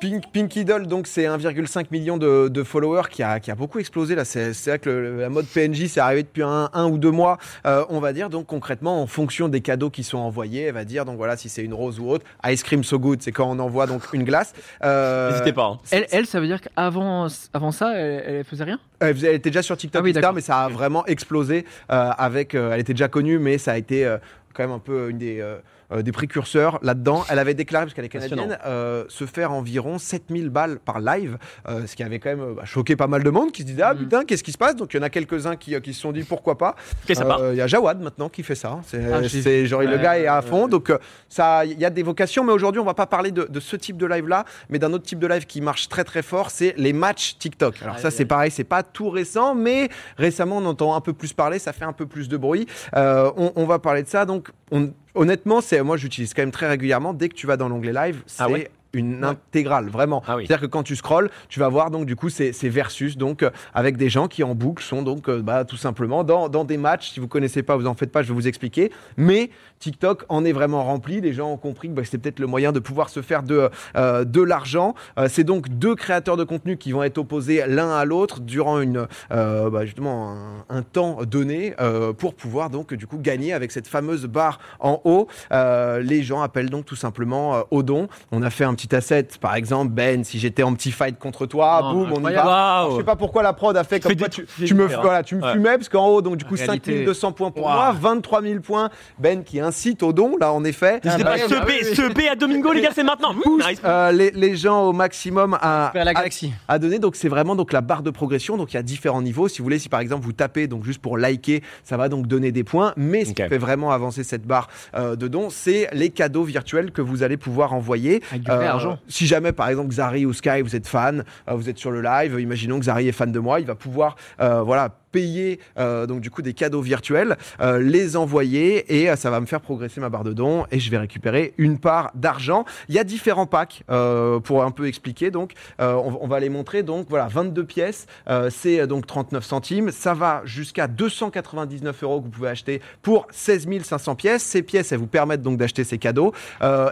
Pink, 0.00 0.24
Pinky 0.32 0.64
Doll, 0.64 0.86
donc 0.86 1.06
c'est 1.06 1.24
1,5 1.24 1.86
million 1.90 2.16
de, 2.16 2.48
de 2.48 2.62
followers 2.62 3.08
qui 3.10 3.22
a, 3.22 3.38
qui 3.38 3.50
a 3.50 3.54
beaucoup 3.54 3.78
explosé. 3.78 4.14
Là, 4.14 4.24
c'est 4.24 4.54
c'est 4.54 4.70
vrai 4.70 4.78
que 4.78 4.88
le- 4.88 5.20
la 5.20 5.28
mode 5.28 5.46
PNJ, 5.46 5.86
c'est 5.88 6.00
arrivé 6.00 6.22
depuis 6.22 6.42
un, 6.42 6.70
un 6.72 6.86
ou 6.88 6.96
deux 6.98 7.10
mois, 7.10 7.36
euh, 7.66 7.84
on 7.90 8.00
va 8.00 8.12
dire. 8.12 8.30
Donc 8.30 8.46
concrètement, 8.46 9.02
en 9.02 9.06
fonction 9.06 9.48
des 9.48 9.60
cadeaux 9.60 9.90
qui 9.90 10.02
sont 10.02 10.18
envoyés, 10.18 10.62
elle 10.64 10.74
va 10.74 10.84
dire. 10.84 11.04
Donc 11.04 11.16
voilà, 11.18 11.36
si 11.36 11.48
c'est 11.48 11.62
une 11.62 11.74
rose 11.74 12.00
ou 12.00 12.08
autre. 12.08 12.24
Ice 12.46 12.62
cream 12.62 12.82
so 12.82 12.98
good, 12.98 13.20
c'est 13.22 13.32
quand 13.32 13.48
on 13.50 13.58
envoie 13.58 13.86
donc 13.86 14.02
une 14.12 14.24
glace. 14.24 14.54
Euh, 14.82 15.30
N'hésitez 15.32 15.52
pas. 15.52 15.66
hein. 15.66 15.78
elle, 15.90 16.06
elle, 16.10 16.26
ça 16.26 16.40
veut 16.40 16.46
dire 16.46 16.60
qu'avant 16.60 17.26
avant 17.52 17.70
ça, 17.72 17.92
elle, 17.94 18.24
elle 18.26 18.44
faisait 18.44 18.64
rien? 18.64 18.78
Elle, 19.00 19.14
faisait- 19.14 19.28
elle 19.28 19.34
était 19.36 19.50
déjà 19.50 19.62
sur 19.62 19.76
TikTok, 19.76 20.00
Ah 20.00 20.04
oui, 20.04 20.34
mais 20.34 20.40
ça 20.40 20.60
a 20.64 20.68
vraiment 20.68 21.04
explosé 21.06 21.64
euh, 21.90 22.10
avec. 22.16 22.54
euh, 22.54 22.72
elle 22.72 22.80
était 22.80 22.94
déjà 22.94 23.08
connue, 23.08 23.38
mais 23.38 23.58
ça 23.58 23.72
a 23.72 23.76
été 23.76 24.04
euh, 24.06 24.18
quand 24.54 24.62
même 24.62 24.72
un 24.72 24.78
peu 24.78 25.10
une 25.10 25.18
des. 25.18 25.40
euh, 25.40 25.58
euh, 25.92 26.02
des 26.02 26.12
précurseurs 26.12 26.78
là-dedans. 26.82 27.24
Elle 27.28 27.40
avait 27.40 27.52
déclaré, 27.54 27.84
parce 27.84 27.94
qu'elle 27.94 28.04
est 28.04 28.08
canadienne, 28.08 28.56
euh, 28.64 29.04
se 29.08 29.26
faire 29.26 29.50
environ 29.50 29.98
7000 29.98 30.48
balles 30.48 30.78
par 30.78 31.00
live, 31.00 31.36
euh, 31.68 31.84
ce 31.88 31.96
qui 31.96 32.04
avait 32.04 32.20
quand 32.20 32.28
même 32.30 32.54
bah, 32.54 32.64
choqué 32.64 32.94
pas 32.94 33.08
mal 33.08 33.24
de 33.24 33.30
monde 33.30 33.50
qui 33.50 33.62
se 33.62 33.66
disait 33.66 33.82
Ah 33.82 33.94
Mhm. 33.94 33.98
putain, 34.04 34.24
qu'est-ce 34.24 34.44
qui 34.44 34.52
se 34.52 34.56
passe? 34.58 34.76
Donc 34.76 34.94
il 34.94 34.98
y 34.98 35.00
en 35.00 35.02
a 35.02 35.10
quelques-uns 35.10 35.56
qui, 35.56 35.74
qui 35.80 35.92
se 35.92 36.00
sont 36.00 36.12
dit 36.12 36.22
pourquoi 36.22 36.56
pas. 36.56 36.76
Il 37.08 37.16
y 37.56 37.60
a 37.60 37.66
Jawad 37.66 38.00
maintenant 38.00 38.28
qui 38.28 38.44
fait 38.44 38.54
ça. 38.54 38.78
C'est, 38.86 39.02
Ah, 39.12 39.18
c'est 39.28 39.66
genre 39.66 39.80
le 39.82 39.88
Ouais, 39.96 40.00
gars 40.00 40.16
est 40.16 40.28
à 40.28 40.40
fond. 40.42 40.66
ouais. 40.66 40.68
Donc 40.70 40.92
ça, 41.28 41.64
il 41.64 41.76
y 41.80 41.84
a 41.84 41.90
des 41.90 42.04
vocations, 42.04 42.44
mais 42.44 42.52
aujourd'hui 42.52 42.80
on 42.80 42.84
va 42.84 42.94
pas 42.94 43.06
parler 43.06 43.32
de, 43.32 43.48
de 43.50 43.58
ce 43.58 43.74
type 43.74 43.96
de 43.96 44.06
live 44.06 44.28
là, 44.28 44.44
mais 44.68 44.78
d'un 44.78 44.92
autre 44.92 45.04
type 45.04 45.18
de 45.18 45.26
live 45.26 45.44
qui 45.46 45.60
marche 45.60 45.88
très 45.88 46.04
très 46.04 46.22
fort, 46.22 46.52
c'est 46.52 46.72
les 46.76 46.92
matchs 46.92 47.36
TikTok. 47.36 47.82
Alors 47.82 47.98
ça 47.98 48.12
c'est 48.12 48.20
aïe. 48.22 48.26
pareil, 48.28 48.50
c'est 48.52 48.62
pas 48.62 48.84
tout 48.84 49.10
récent, 49.10 49.56
mais 49.56 49.88
récemment 50.18 50.58
on 50.58 50.66
entend 50.66 50.94
un 50.94 51.00
peu 51.00 51.14
plus 51.14 51.32
parler, 51.32 51.58
ça 51.58 51.72
fait 51.72 51.84
un 51.84 51.92
peu 51.92 52.06
plus 52.06 52.28
de 52.28 52.36
bruit. 52.36 52.68
On, 52.94 53.52
on 53.56 53.64
va 53.64 53.80
parler 53.80 54.04
de 54.04 54.08
ça. 54.08 54.24
Donc 54.24 54.39
on- 54.70 54.92
honnêtement, 55.14 55.60
c'est 55.60 55.82
moi 55.82 55.96
j'utilise 55.96 56.34
quand 56.34 56.42
même 56.42 56.50
très 56.50 56.68
régulièrement. 56.68 57.12
Dès 57.14 57.28
que 57.28 57.34
tu 57.34 57.46
vas 57.46 57.56
dans 57.56 57.68
l'onglet 57.68 57.92
live, 57.92 58.22
c'est 58.26 58.42
Ah 58.42 58.48
ouais 58.48 58.70
une 58.92 59.24
intégrale, 59.24 59.88
vraiment. 59.88 60.22
Ah 60.26 60.36
oui. 60.36 60.46
C'est-à-dire 60.46 60.66
que 60.66 60.72
quand 60.72 60.82
tu 60.82 60.96
scrolles, 60.96 61.30
tu 61.48 61.60
vas 61.60 61.68
voir 61.68 61.90
donc 61.90 62.06
du 62.06 62.16
coup 62.16 62.28
c'est 62.28 62.50
versus 62.68 63.16
donc 63.16 63.42
euh, 63.42 63.50
avec 63.74 63.96
des 63.96 64.10
gens 64.10 64.28
qui 64.28 64.42
en 64.42 64.54
boucle 64.54 64.82
sont 64.82 65.02
donc 65.02 65.28
euh, 65.28 65.42
bah, 65.42 65.64
tout 65.64 65.76
simplement 65.76 66.24
dans, 66.24 66.48
dans 66.48 66.64
des 66.64 66.76
matchs. 66.76 67.10
Si 67.10 67.20
vous 67.20 67.28
connaissez 67.28 67.62
pas, 67.62 67.76
vous 67.76 67.86
en 67.86 67.94
faites 67.94 68.12
pas, 68.12 68.22
je 68.22 68.28
vais 68.28 68.34
vous 68.34 68.48
expliquer. 68.48 68.90
Mais 69.16 69.50
TikTok 69.78 70.24
en 70.28 70.44
est 70.44 70.52
vraiment 70.52 70.84
rempli. 70.84 71.20
Les 71.20 71.32
gens 71.32 71.50
ont 71.52 71.56
compris 71.56 71.88
que 71.88 71.94
bah, 71.94 72.02
c'était 72.04 72.18
peut-être 72.18 72.40
le 72.40 72.46
moyen 72.46 72.72
de 72.72 72.80
pouvoir 72.80 73.08
se 73.08 73.22
faire 73.22 73.42
de 73.42 73.70
euh, 73.96 74.24
de 74.24 74.42
l'argent. 74.42 74.94
C'est 75.28 75.44
donc 75.44 75.68
deux 75.68 75.94
créateurs 75.94 76.36
de 76.36 76.44
contenu 76.44 76.76
qui 76.76 76.92
vont 76.92 77.02
être 77.02 77.18
opposés 77.18 77.62
l'un 77.66 77.90
à 77.90 78.04
l'autre 78.04 78.40
durant 78.40 78.80
une 78.80 79.06
bah, 79.30 79.84
justement 79.84 80.32
un, 80.68 80.76
un 80.76 80.82
temps 80.82 81.24
donné 81.24 81.74
pour 82.18 82.34
pouvoir 82.34 82.70
donc 82.70 82.94
du 82.94 83.06
coup 83.06 83.18
gagner 83.18 83.52
avec 83.52 83.72
cette 83.72 83.88
fameuse 83.88 84.26
barre 84.26 84.58
en 84.80 85.00
haut. 85.04 85.28
Les 85.50 86.22
gens 86.22 86.42
appellent 86.42 86.70
donc 86.70 86.84
tout 86.84 86.96
simplement 86.96 87.64
au 87.70 87.82
don. 87.82 88.08
On 88.32 88.42
a 88.42 88.50
fait 88.50 88.64
un 88.64 88.74
petit 88.86 88.94
asset, 88.96 89.28
par 89.40 89.54
exemple, 89.54 89.92
Ben, 89.92 90.24
si 90.24 90.38
j'étais 90.38 90.62
en 90.62 90.74
petit 90.74 90.90
fight 90.92 91.18
contre 91.18 91.46
toi, 91.46 91.92
boum, 91.92 92.12
on 92.12 92.28
y 92.28 92.32
va. 92.34 92.40
Alors, 92.42 92.92
je 92.92 92.96
sais 92.98 93.04
pas 93.04 93.16
pourquoi 93.16 93.42
la 93.42 93.52
prod 93.52 93.76
a 93.76 93.84
fait 93.84 94.00
comme 94.00 94.14
toi, 94.16 94.28
tu, 94.28 94.74
me, 94.74 94.86
voilà, 94.86 95.22
tu 95.22 95.36
me 95.36 95.42
Ouais. 95.42 95.52
fumais, 95.52 95.76
parce 95.76 95.88
qu'en 95.88 96.06
haut, 96.08 96.22
donc 96.22 96.36
du 96.36 96.44
coup, 96.44 96.54
Réalité. 96.54 96.92
5200 96.92 97.32
points 97.32 97.50
pour 97.50 97.68
moi, 97.68 97.94
23 97.98 98.42
000 98.42 98.60
points. 98.60 98.90
Ben 99.18 99.42
qui 99.44 99.60
incite 99.60 100.02
au 100.02 100.12
don, 100.12 100.36
là, 100.40 100.52
en 100.52 100.64
effet. 100.64 101.00
N'hésitez 101.04 101.24
pas, 101.24 101.36
bah, 101.36 101.42
ce 101.48 101.54
bah 101.54 101.60
B, 101.60 101.68
oui, 101.68 101.74
oui. 101.82 101.94
ce 101.94 102.12
B 102.12 102.20
à 102.30 102.34
Domingo, 102.36 102.72
les 102.72 102.80
gars, 102.82 102.90
c'est 102.94 103.04
maintenant. 103.04 103.34
Nice. 103.34 103.80
Euh, 103.84 104.12
les, 104.12 104.30
les 104.30 104.56
gens 104.56 104.84
au 104.84 104.92
maximum 104.92 105.56
à, 105.60 105.90
Vers 105.94 106.04
la 106.04 106.10
à- 106.12 106.14
galaxie. 106.14 106.52
à 106.68 106.78
donner. 106.78 106.98
Donc 106.98 107.16
c'est 107.16 107.28
vraiment 107.28 107.56
donc 107.56 107.72
la 107.72 107.80
barre 107.80 108.02
de 108.02 108.10
progression. 108.10 108.56
Donc 108.56 108.72
il 108.72 108.76
y 108.76 108.78
a 108.78 108.82
différents 108.82 109.22
niveaux. 109.22 109.48
Si 109.48 109.58
vous 109.58 109.64
voulez, 109.64 109.78
si 109.78 109.88
par 109.88 110.00
exemple 110.00 110.24
vous 110.24 110.32
tapez 110.32 110.66
donc 110.66 110.84
juste 110.84 111.00
pour 111.00 111.18
liker, 111.18 111.62
ça 111.84 111.96
va 111.96 112.08
donc 112.08 112.26
donner 112.26 112.52
des 112.52 112.64
points. 112.64 112.92
Mais 112.96 113.24
ce 113.24 113.32
qui 113.32 113.42
fait 113.42 113.58
vraiment 113.58 113.90
avancer 113.92 114.24
cette 114.24 114.46
barre 114.46 114.68
euh, 114.96 115.16
de 115.16 115.28
dons, 115.28 115.48
c'est 115.50 115.88
les 115.92 116.10
cadeaux 116.10 116.44
virtuels 116.44 116.90
que 116.92 117.02
vous 117.02 117.22
allez 117.22 117.36
pouvoir 117.36 117.72
envoyer. 117.74 118.22
Avec 118.30 118.42
du 118.44 118.50
vrai 118.50 118.69
argent. 118.70 118.98
Si 119.08 119.26
jamais 119.26 119.52
par 119.52 119.68
exemple 119.68 119.88
Xari 119.90 120.26
ou 120.26 120.32
Sky, 120.32 120.62
vous 120.62 120.76
êtes 120.76 120.86
fan, 120.86 121.24
euh, 121.48 121.54
vous 121.54 121.68
êtes 121.68 121.78
sur 121.78 121.90
le 121.90 122.00
live. 122.00 122.38
Imaginons 122.38 122.78
que 122.78 122.84
Xari 122.84 123.08
est 123.08 123.12
fan 123.12 123.32
de 123.32 123.38
moi, 123.38 123.60
il 123.60 123.66
va 123.66 123.74
pouvoir 123.74 124.16
euh, 124.40 124.62
voilà 124.62 124.90
payer 125.10 125.60
euh, 125.78 126.06
donc 126.06 126.20
du 126.20 126.30
coup 126.30 126.42
des 126.42 126.54
cadeaux 126.54 126.82
virtuels, 126.82 127.36
euh, 127.60 127.78
les 127.78 128.16
envoyer 128.16 129.00
et 129.00 129.10
euh, 129.10 129.16
ça 129.16 129.30
va 129.30 129.40
me 129.40 129.46
faire 129.46 129.60
progresser 129.60 130.00
ma 130.00 130.08
barre 130.08 130.24
de 130.24 130.32
dons 130.32 130.64
et 130.70 130.80
je 130.80 130.90
vais 130.90 130.98
récupérer 130.98 131.54
une 131.58 131.78
part 131.78 132.10
d'argent. 132.14 132.64
Il 132.88 132.94
y 132.94 132.98
a 132.98 133.04
différents 133.04 133.46
packs 133.46 133.82
euh, 133.90 134.40
pour 134.40 134.64
un 134.64 134.70
peu 134.70 134.86
expliquer. 134.86 135.30
Donc 135.30 135.52
euh, 135.80 135.94
on, 135.94 136.18
on 136.20 136.26
va 136.26 136.40
les 136.40 136.48
montrer. 136.48 136.82
Donc 136.82 137.06
voilà, 137.08 137.28
22 137.28 137.64
pièces, 137.64 138.06
c'est 138.50 138.86
donc 138.86 139.06
39 139.06 139.44
centimes. 139.44 139.90
Ça 139.90 140.14
va 140.14 140.42
jusqu'à 140.44 140.86
299 140.86 142.02
euros 142.02 142.20
que 142.20 142.24
vous 142.24 142.30
pouvez 142.30 142.48
acheter 142.48 142.80
pour 143.02 143.26
16 143.30 143.66
500 143.82 144.14
pièces. 144.14 144.42
Ces 144.42 144.62
pièces, 144.62 144.92
elles 144.92 144.98
vous 144.98 145.06
permettent 145.06 145.42
donc 145.42 145.58
d'acheter 145.58 145.84
ces 145.84 145.98
cadeaux 145.98 146.32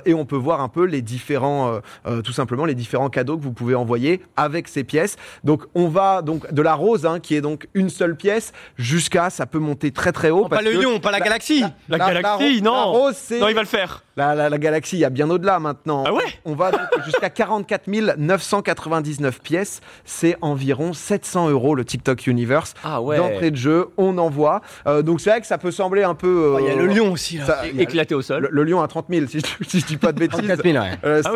et 0.04 0.14
on 0.14 0.24
peut 0.24 0.36
voir 0.36 0.60
un 0.60 0.68
peu 0.68 0.84
les 0.84 1.02
différents, 1.02 1.80
tout 2.24 2.32
simplement 2.32 2.64
les 2.64 2.74
différents 2.74 3.10
cadeaux 3.10 3.38
que 3.38 3.42
vous 3.42 3.52
pouvez 3.52 3.74
envoyer 3.74 4.20
avec 4.36 4.68
ces 4.68 4.84
pièces. 4.84 5.16
Donc 5.44 5.64
on 5.74 5.88
va 5.88 6.22
donc 6.22 6.52
de 6.52 6.62
la 6.62 6.74
rose 6.74 7.06
hein, 7.06 7.20
qui 7.20 7.34
est 7.34 7.40
donc 7.40 7.68
une 7.74 7.90
seule 7.90 8.07
pièce 8.14 8.52
jusqu'à 8.76 9.30
ça 9.30 9.46
peut 9.46 9.58
monter 9.58 9.90
très 9.90 10.12
très 10.12 10.30
haut. 10.30 10.42
Oh, 10.44 10.48
pas 10.48 10.62
le 10.62 10.72
que 10.72 10.78
lion, 10.78 11.00
pas 11.00 11.10
la 11.10 11.20
galaxie. 11.20 11.64
La, 11.88 11.98
la- 11.98 12.08
galaxie, 12.14 12.56
la- 12.56 12.60
non. 12.62 12.74
la 12.74 12.82
rose, 12.82 13.16
c'est- 13.16 13.40
non, 13.40 13.48
il 13.48 13.54
va 13.54 13.60
le 13.62 13.66
faire. 13.66 14.02
la, 14.16 14.34
la- 14.34 14.48
la 14.48 14.58
galaxie, 14.58 14.96
il 14.96 15.00
y 15.00 15.04
a 15.04 15.10
bien 15.10 15.28
au-delà 15.30 15.58
maintenant. 15.58 16.04
Ah 16.06 16.12
ouais 16.12 16.22
On 16.44 16.54
va 16.54 16.70
jusqu'à 17.04 17.30
44 17.30 17.86
999 18.18 19.40
pièces. 19.40 19.80
C'est 20.04 20.36
environ 20.40 20.92
700 20.92 21.48
euros 21.50 21.74
le 21.74 21.84
TikTok 21.84 22.26
Universe. 22.26 22.74
Ah 22.84 23.00
ouais. 23.00 23.16
D'entrée 23.16 23.50
de 23.50 23.56
jeu, 23.56 23.86
on 23.96 24.18
envoie. 24.18 24.60
Euh, 24.86 25.02
donc 25.02 25.20
c'est 25.20 25.30
vrai 25.30 25.40
que 25.40 25.46
ça 25.46 25.58
peut 25.58 25.70
sembler 25.70 26.02
un 26.02 26.14
peu. 26.14 26.54
Oh, 26.56 26.58
Il 26.60 26.66
y 26.66 26.68
a 26.70 26.72
euh, 26.72 26.76
le 26.76 26.86
lion 26.86 27.12
aussi 27.12 27.38
là. 27.38 27.46
ça- 27.46 27.62
Éclaté 27.78 28.14
au 28.14 28.22
sol. 28.22 28.42
le, 28.42 28.48
le 28.50 28.64
lion 28.64 28.80
à 28.82 28.88
30 28.88 29.06
000, 29.10 29.26
si 29.26 29.40
je, 29.40 29.64
si 29.68 29.80
je 29.80 29.86
dis 29.86 29.96
pas 29.96 30.12
de 30.12 30.18
bêtises. 30.20 30.38
34 30.38 30.62
000, 30.62 30.76
ouais. 30.84 30.90
Euh, 31.04 31.22
Ah 31.24 31.32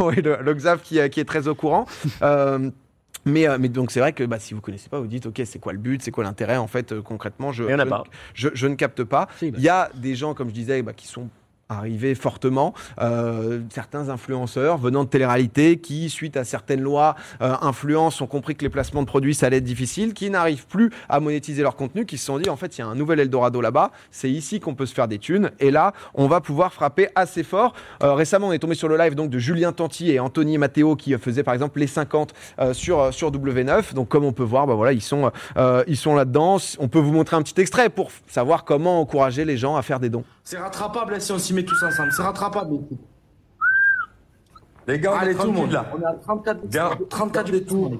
oui, 0.00 0.16
le, 0.22 0.38
le 0.42 0.54
Xav 0.54 0.80
qui, 0.82 0.98
qui 1.10 1.20
est 1.20 1.24
très 1.24 1.48
au 1.48 1.54
courant. 1.54 1.86
Euh, 3.26 3.30
mais, 3.30 3.48
euh, 3.48 3.58
mais 3.58 3.68
donc 3.68 3.90
c'est 3.90 4.00
vrai 4.00 4.12
que 4.12 4.24
bah, 4.24 4.38
si 4.38 4.54
vous 4.54 4.60
connaissez 4.60 4.88
pas, 4.88 5.00
vous 5.00 5.06
dites 5.06 5.26
ok 5.26 5.42
c'est 5.44 5.58
quoi 5.58 5.72
le 5.72 5.78
but, 5.78 6.02
c'est 6.02 6.10
quoi 6.10 6.24
l'intérêt? 6.24 6.56
En 6.56 6.66
fait 6.66 6.92
euh, 6.92 7.02
concrètement 7.02 7.52
je, 7.52 7.64
je, 7.64 7.88
pas. 7.88 8.04
je, 8.34 8.48
je 8.54 8.66
ne 8.66 8.74
capte 8.74 9.04
pas. 9.04 9.28
Si, 9.38 9.50
bah. 9.50 9.58
Il 9.58 9.64
y 9.64 9.68
a 9.68 9.90
des 9.94 10.14
gens 10.14 10.34
comme 10.34 10.48
je 10.48 10.54
disais 10.54 10.82
bah, 10.82 10.92
qui 10.92 11.06
sont 11.06 11.28
arrivés 11.68 12.14
fortement, 12.14 12.74
euh, 13.00 13.60
certains 13.70 14.08
influenceurs 14.08 14.78
venant 14.78 15.04
de 15.04 15.08
télé-réalité 15.08 15.78
qui, 15.78 16.10
suite 16.10 16.36
à 16.36 16.44
certaines 16.44 16.80
lois, 16.80 17.14
euh, 17.42 17.54
ont 17.60 18.26
compris 18.26 18.54
que 18.56 18.62
les 18.62 18.70
placements 18.70 19.02
de 19.02 19.06
produits, 19.06 19.34
ça 19.34 19.46
allait 19.46 19.58
être 19.58 19.64
difficile, 19.64 20.14
qui 20.14 20.30
n'arrivent 20.30 20.66
plus 20.66 20.90
à 21.08 21.20
monétiser 21.20 21.62
leur 21.62 21.76
contenu, 21.76 22.06
qui 22.06 22.18
se 22.18 22.26
sont 22.26 22.38
dit, 22.38 22.48
en 22.48 22.56
fait, 22.56 22.78
il 22.78 22.80
y 22.80 22.84
a 22.84 22.86
un 22.86 22.94
nouvel 22.94 23.20
Eldorado 23.20 23.60
là-bas, 23.60 23.90
c'est 24.10 24.30
ici 24.30 24.60
qu'on 24.60 24.74
peut 24.74 24.86
se 24.86 24.94
faire 24.94 25.08
des 25.08 25.18
thunes, 25.18 25.50
et 25.60 25.70
là, 25.70 25.92
on 26.14 26.26
va 26.26 26.40
pouvoir 26.40 26.72
frapper 26.72 27.08
assez 27.14 27.42
fort. 27.42 27.74
Euh, 28.02 28.14
récemment, 28.14 28.48
on 28.48 28.52
est 28.52 28.58
tombé 28.58 28.74
sur 28.74 28.88
le 28.88 28.96
live 28.96 29.14
donc 29.14 29.30
de 29.30 29.38
Julien 29.38 29.72
Tanti 29.72 30.10
et 30.10 30.20
Anthony 30.20 30.58
Matteo 30.58 30.96
qui 30.96 31.14
euh, 31.14 31.18
faisaient 31.18 31.42
par 31.42 31.54
exemple 31.54 31.78
les 31.80 31.86
50 31.86 32.34
euh, 32.58 32.72
sur, 32.72 33.00
euh, 33.00 33.10
sur 33.10 33.30
W9. 33.30 33.94
Donc, 33.94 34.08
comme 34.08 34.24
on 34.24 34.32
peut 34.32 34.42
voir, 34.42 34.66
bah, 34.66 34.74
voilà, 34.74 34.92
ils 34.92 35.02
sont, 35.02 35.30
ils 35.86 35.96
sont 35.96 36.14
là-dedans. 36.14 36.58
On 36.78 36.88
peut 36.88 36.98
vous 36.98 37.12
montrer 37.12 37.36
un 37.36 37.42
petit 37.42 37.60
extrait 37.60 37.88
pour 37.88 38.10
savoir 38.26 38.64
comment 38.64 39.00
encourager 39.00 39.44
les 39.44 39.56
gens 39.56 39.76
à 39.76 39.82
faire 39.82 40.00
des 40.00 40.08
dons. 40.10 40.24
C'est 40.50 40.56
rattrapable 40.56 41.12
hein, 41.12 41.20
si 41.20 41.30
on 41.30 41.38
s'y 41.38 41.52
met 41.52 41.62
tous 41.62 41.82
ensemble. 41.82 42.10
C'est 42.10 42.22
rattrapable. 42.22 42.78
Les 44.86 44.98
gars, 44.98 45.12
on 45.12 45.18
Allez, 45.18 45.32
est 45.32 45.34
tout 45.34 45.42
le 45.44 45.52
monde. 45.52 45.72
là. 45.72 45.84
On 45.94 46.00
est 46.00 46.06
à 46.06 46.14
34 46.14 46.66
Bien. 46.66 46.90
34 47.10 47.50
des 47.50 47.64
tours. 47.64 47.98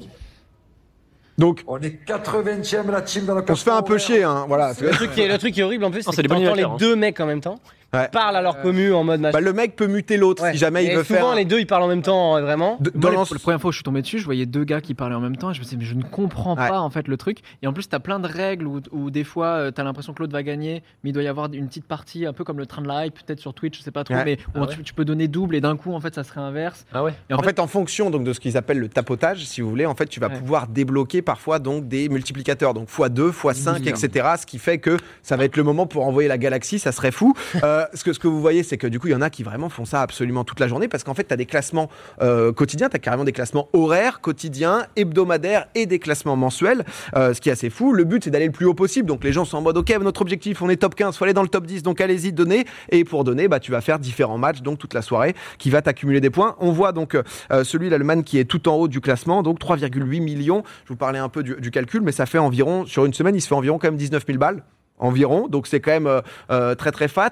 Donc, 1.37 1.63
On 1.67 1.79
est 1.83 2.03
80e 2.09 2.91
la 2.91 3.03
team 3.03 3.27
dans 3.27 3.35
le 3.35 3.45
on 3.47 3.55
se 3.55 3.63
fait 3.63 3.71
un 3.71 3.83
peu 3.83 3.99
chier, 3.99 4.23
hein, 4.25 4.47
voilà. 4.49 4.73
Le 4.81 4.91
truc, 4.93 5.13
qui 5.13 5.21
est, 5.21 5.29
le 5.29 5.37
truc 5.37 5.53
qui 5.53 5.61
est 5.61 5.63
horrible 5.63 5.85
en 5.85 5.91
plus, 5.91 6.01
c'est 6.01 6.23
que 6.23 6.27
t'entends 6.27 6.55
les 6.55 6.63
hein. 6.63 6.77
deux 6.79 6.97
mecs 6.97 7.21
en 7.21 7.27
même 7.27 7.43
temps. 7.43 7.61
Ouais. 7.95 8.09
Parlent 8.13 8.37
à 8.37 8.43
leur 8.43 8.61
commu 8.61 8.93
en 8.93 9.03
mode 9.03 9.21
machin. 9.21 9.33
Bah, 9.33 9.41
le 9.41 9.53
mec 9.55 9.75
peut 9.75 9.87
muter 9.87 10.19
l'autre 10.19 10.43
Ouais. 10.43 10.53
si 10.53 10.59
jamais 10.59 10.85
il 10.85 10.91
Et 10.91 10.97
veut 10.97 11.05
souvent, 11.05 11.21
faire. 11.21 11.35
les 11.37 11.47
deux 11.47 11.59
ils 11.59 11.67
parlent 11.67 11.85
en 11.85 11.89
même 11.89 12.03
temps, 12.03 12.37
euh, 12.37 12.43
vraiment. 12.43 12.77
De- 12.81 12.91
Moi, 12.91 13.01
dans 13.01 13.09
les- 13.09 13.17
l'en- 13.17 13.25
la 13.31 13.39
première 13.39 13.61
fois 13.61 13.69
où 13.71 13.73
je 13.73 13.79
suis 13.79 13.83
tombé 13.83 14.03
dessus, 14.03 14.19
je 14.19 14.25
voyais 14.27 14.45
deux 14.45 14.65
gars 14.65 14.83
qui 14.83 14.93
parlaient 14.93 15.15
en 15.15 15.21
même 15.21 15.37
temps 15.37 15.51
et 15.51 15.55
je 15.55 15.61
me 15.61 15.65
disais, 15.65 15.77
mais 15.79 15.87
je 15.87 15.95
ne 15.95 16.03
comprends 16.03 16.55
Ouais. 16.55 16.69
pas 16.69 16.81
en 16.81 16.91
fait 16.91 17.09
le 17.09 17.17
truc. 17.17 17.39
Et 17.63 17.67
en 17.67 17.73
plus, 17.73 17.89
tu 17.89 17.95
as 17.97 18.01
plein 18.01 18.21
de 18.21 18.29
règles 18.29 18.67
où, 18.67 18.81
où 18.93 19.11
des 19.11 19.25
fois, 19.25 19.73
tu 19.73 19.81
as 19.81 19.85
l'impression 19.85 20.13
que 20.13 20.21
l'autre 20.23 20.35
va 20.35 20.43
gagner, 20.43 20.83
mais 21.03 21.11
il 21.11 21.13
doit 21.15 21.23
y 21.23 21.29
avoir 21.29 21.51
une 21.53 21.67
petite 21.69 21.87
partie, 21.87 22.27
un 22.27 22.35
peu 22.35 22.45
comme 22.45 22.59
le 22.59 22.67
train 22.67 22.83
de 22.83 22.89
la 22.89 23.07
hype, 23.07 23.15
peut-être 23.15 23.41
sur 23.41 23.55
Twitch, 23.55 23.79
je 23.79 23.83
sais 23.83 23.91
pas 23.91 24.05
trop, 24.05 24.15
Ouais. 24.15 24.25
mais 24.25 24.39
Ah 24.55 24.67
tu, 24.67 24.83
tu 24.83 24.93
peux 24.93 25.07
donner 25.07 25.27
double 25.27 25.55
et 25.57 25.61
d'un 25.63 25.77
coup, 25.79 25.95
en 25.95 26.01
fait, 26.01 26.15
ça 26.15 26.25
serait 26.25 26.41
inverse. 26.41 26.85
Ah 26.93 27.03
ouais. 27.03 27.15
Et 27.31 27.35
En 27.35 27.43
fait, 27.43 27.59
en 27.59 27.67
fonction 27.67 28.11
donc 28.11 28.23
de 28.25 28.35
ce 28.35 28.41
qu'ils 28.41 28.59
appellent 28.59 28.81
le 28.81 28.89
tapotage, 28.89 29.47
si 29.47 29.63
vous 29.63 29.71
voulez, 29.71 29.87
en 29.87 29.95
fait, 29.95 30.07
tu 30.07 30.21
vas 30.21 30.29
Ouais. 30.29 30.39
pouvoir 30.39 30.67
débloquer 30.67 31.23
parfois 31.23 31.59
donc 31.59 31.89
des 31.89 32.11
multiplicateurs, 32.11 32.75
donc 32.75 32.91
x2, 32.91 33.31
x5, 33.33 33.83
Mmh. 33.85 33.89
etc. 33.89 34.29
Ce 34.41 34.45
qui 34.47 34.59
fait 34.59 34.77
que 34.79 34.99
ça 35.23 35.37
va 35.37 35.45
être 35.45 35.57
le 35.57 35.63
moment 35.63 35.87
pour 35.87 36.07
envoyer 36.07 36.29
la 36.29 36.37
galaxie, 36.37 36.79
ça 36.79 36.93
serait 36.93 37.13
fou. 37.13 37.33
Euh, 37.65 37.77
ce 37.95 38.05
que 38.05 38.13
ce 38.13 38.19
que 38.19 38.29
vous 38.29 38.41
voyez, 38.41 38.63
c'est 38.63 38.79
que 38.79 38.87
du 38.87 38.99
coup, 39.01 39.09
il 39.09 39.13
y 39.13 39.15
en 39.15 39.21
a 39.21 39.31
qui 39.31 39.43
vraiment 39.43 39.69
font 39.69 39.85
ça 39.85 40.03
absolument 40.03 40.45
toute 40.45 40.61
la 40.61 40.69
journée 40.69 40.89
parce 40.89 41.05
qu'en 41.05 41.15
fait, 41.15 41.25
tu 41.25 41.35
as 41.35 41.37
des 41.37 41.47
classements 41.47 41.89
euh, 42.21 42.53
quotidiens, 42.53 42.89
tu 42.89 42.97
as 42.97 42.99
carrément 42.99 43.25
des 43.25 43.33
classements 43.33 43.69
horaires, 43.73 44.21
quotidiens, 44.21 44.87
hebdomadaires 44.97 45.67
et 45.75 45.87
des 45.87 45.99
classements 45.99 46.37
mensuels, 46.37 46.85
euh, 47.17 47.35
ce 47.35 47.41
qui 47.41 47.49
est 47.49 47.53
assez 47.53 47.71
fou. 47.71 47.93
Le 47.93 48.05
but, 48.05 48.25
c'est 48.25 48.31
d'aller 48.31 48.47
le 48.47 48.53
plus 48.53 48.67
haut 48.67 48.75
possible. 48.75 49.09
Donc 49.09 49.25
les 49.25 49.33
gens 49.33 49.45
sont 49.45 49.59
en 49.59 49.63
mode, 49.63 49.77
ok, 49.77 49.91
notre 50.01 50.23
objectif, 50.23 50.63
on 50.63 50.69
est 50.69 50.77
top 50.77 50.95
15, 50.95 51.17
faut 51.17 51.25
aller 51.25 51.35
dans 51.35 51.43
le 51.43 51.49
top 51.49 51.67
10, 51.67 51.83
donc 51.83 52.01
allez-y, 52.01 52.33
donnez. 52.33 52.67
Et 52.91 53.05
pour 53.05 53.25
donner, 53.25 53.49
bah, 53.49 53.61
tu 53.61 53.71
vas 53.71 53.81
faire 53.81 53.99
différents 53.99 54.39
matchs, 54.39 54.63
donc 54.63 54.79
toute 54.79 54.95
la 54.95 55.03
soirée, 55.03 55.35
qui 55.59 55.71
va 55.71 55.83
t'accumuler 55.83 56.21
des 56.21 56.31
points. 56.31 56.57
On 56.59 56.73
voit 56.73 56.93
donc 56.93 57.15
euh, 57.15 57.65
celui 57.65 57.91
l'Allemagne 57.91 58.23
qui 58.23 58.39
est 58.39 58.45
tout 58.45 58.69
en 58.69 58.75
haut 58.75 58.89
du 58.89 59.01
classement, 59.01 59.43
donc 59.43 59.61
3,8 59.61 60.21
millions. 60.21 60.63
Je 60.85 60.91
vous 60.91 60.97
parlais 60.97 61.19
un 61.19 61.29
peu 61.29 61.43
du, 61.43 61.71
calcul, 61.71 62.01
mais 62.01 62.13
ça 62.13 62.27
fait 62.27 62.39
environ, 62.39 62.87
sur 62.87 63.05
une 63.05 63.15
semaine, 63.15 63.35
il 63.35 63.41
se 63.41 63.49
fait 63.49 63.55
environ 63.55 63.79
quand 63.79 63.89
même 63.89 63.97
19 63.97 64.25
000 64.27 64.39
balles. 64.39 64.63
Environ, 65.01 65.47
donc 65.47 65.69
c'est 65.69 65.79
quand 65.79 65.93
même 65.93 66.09
euh, 66.09 66.21
euh, 66.51 66.75
très 66.75 66.91
très 66.91 67.07
fat. 67.07 67.31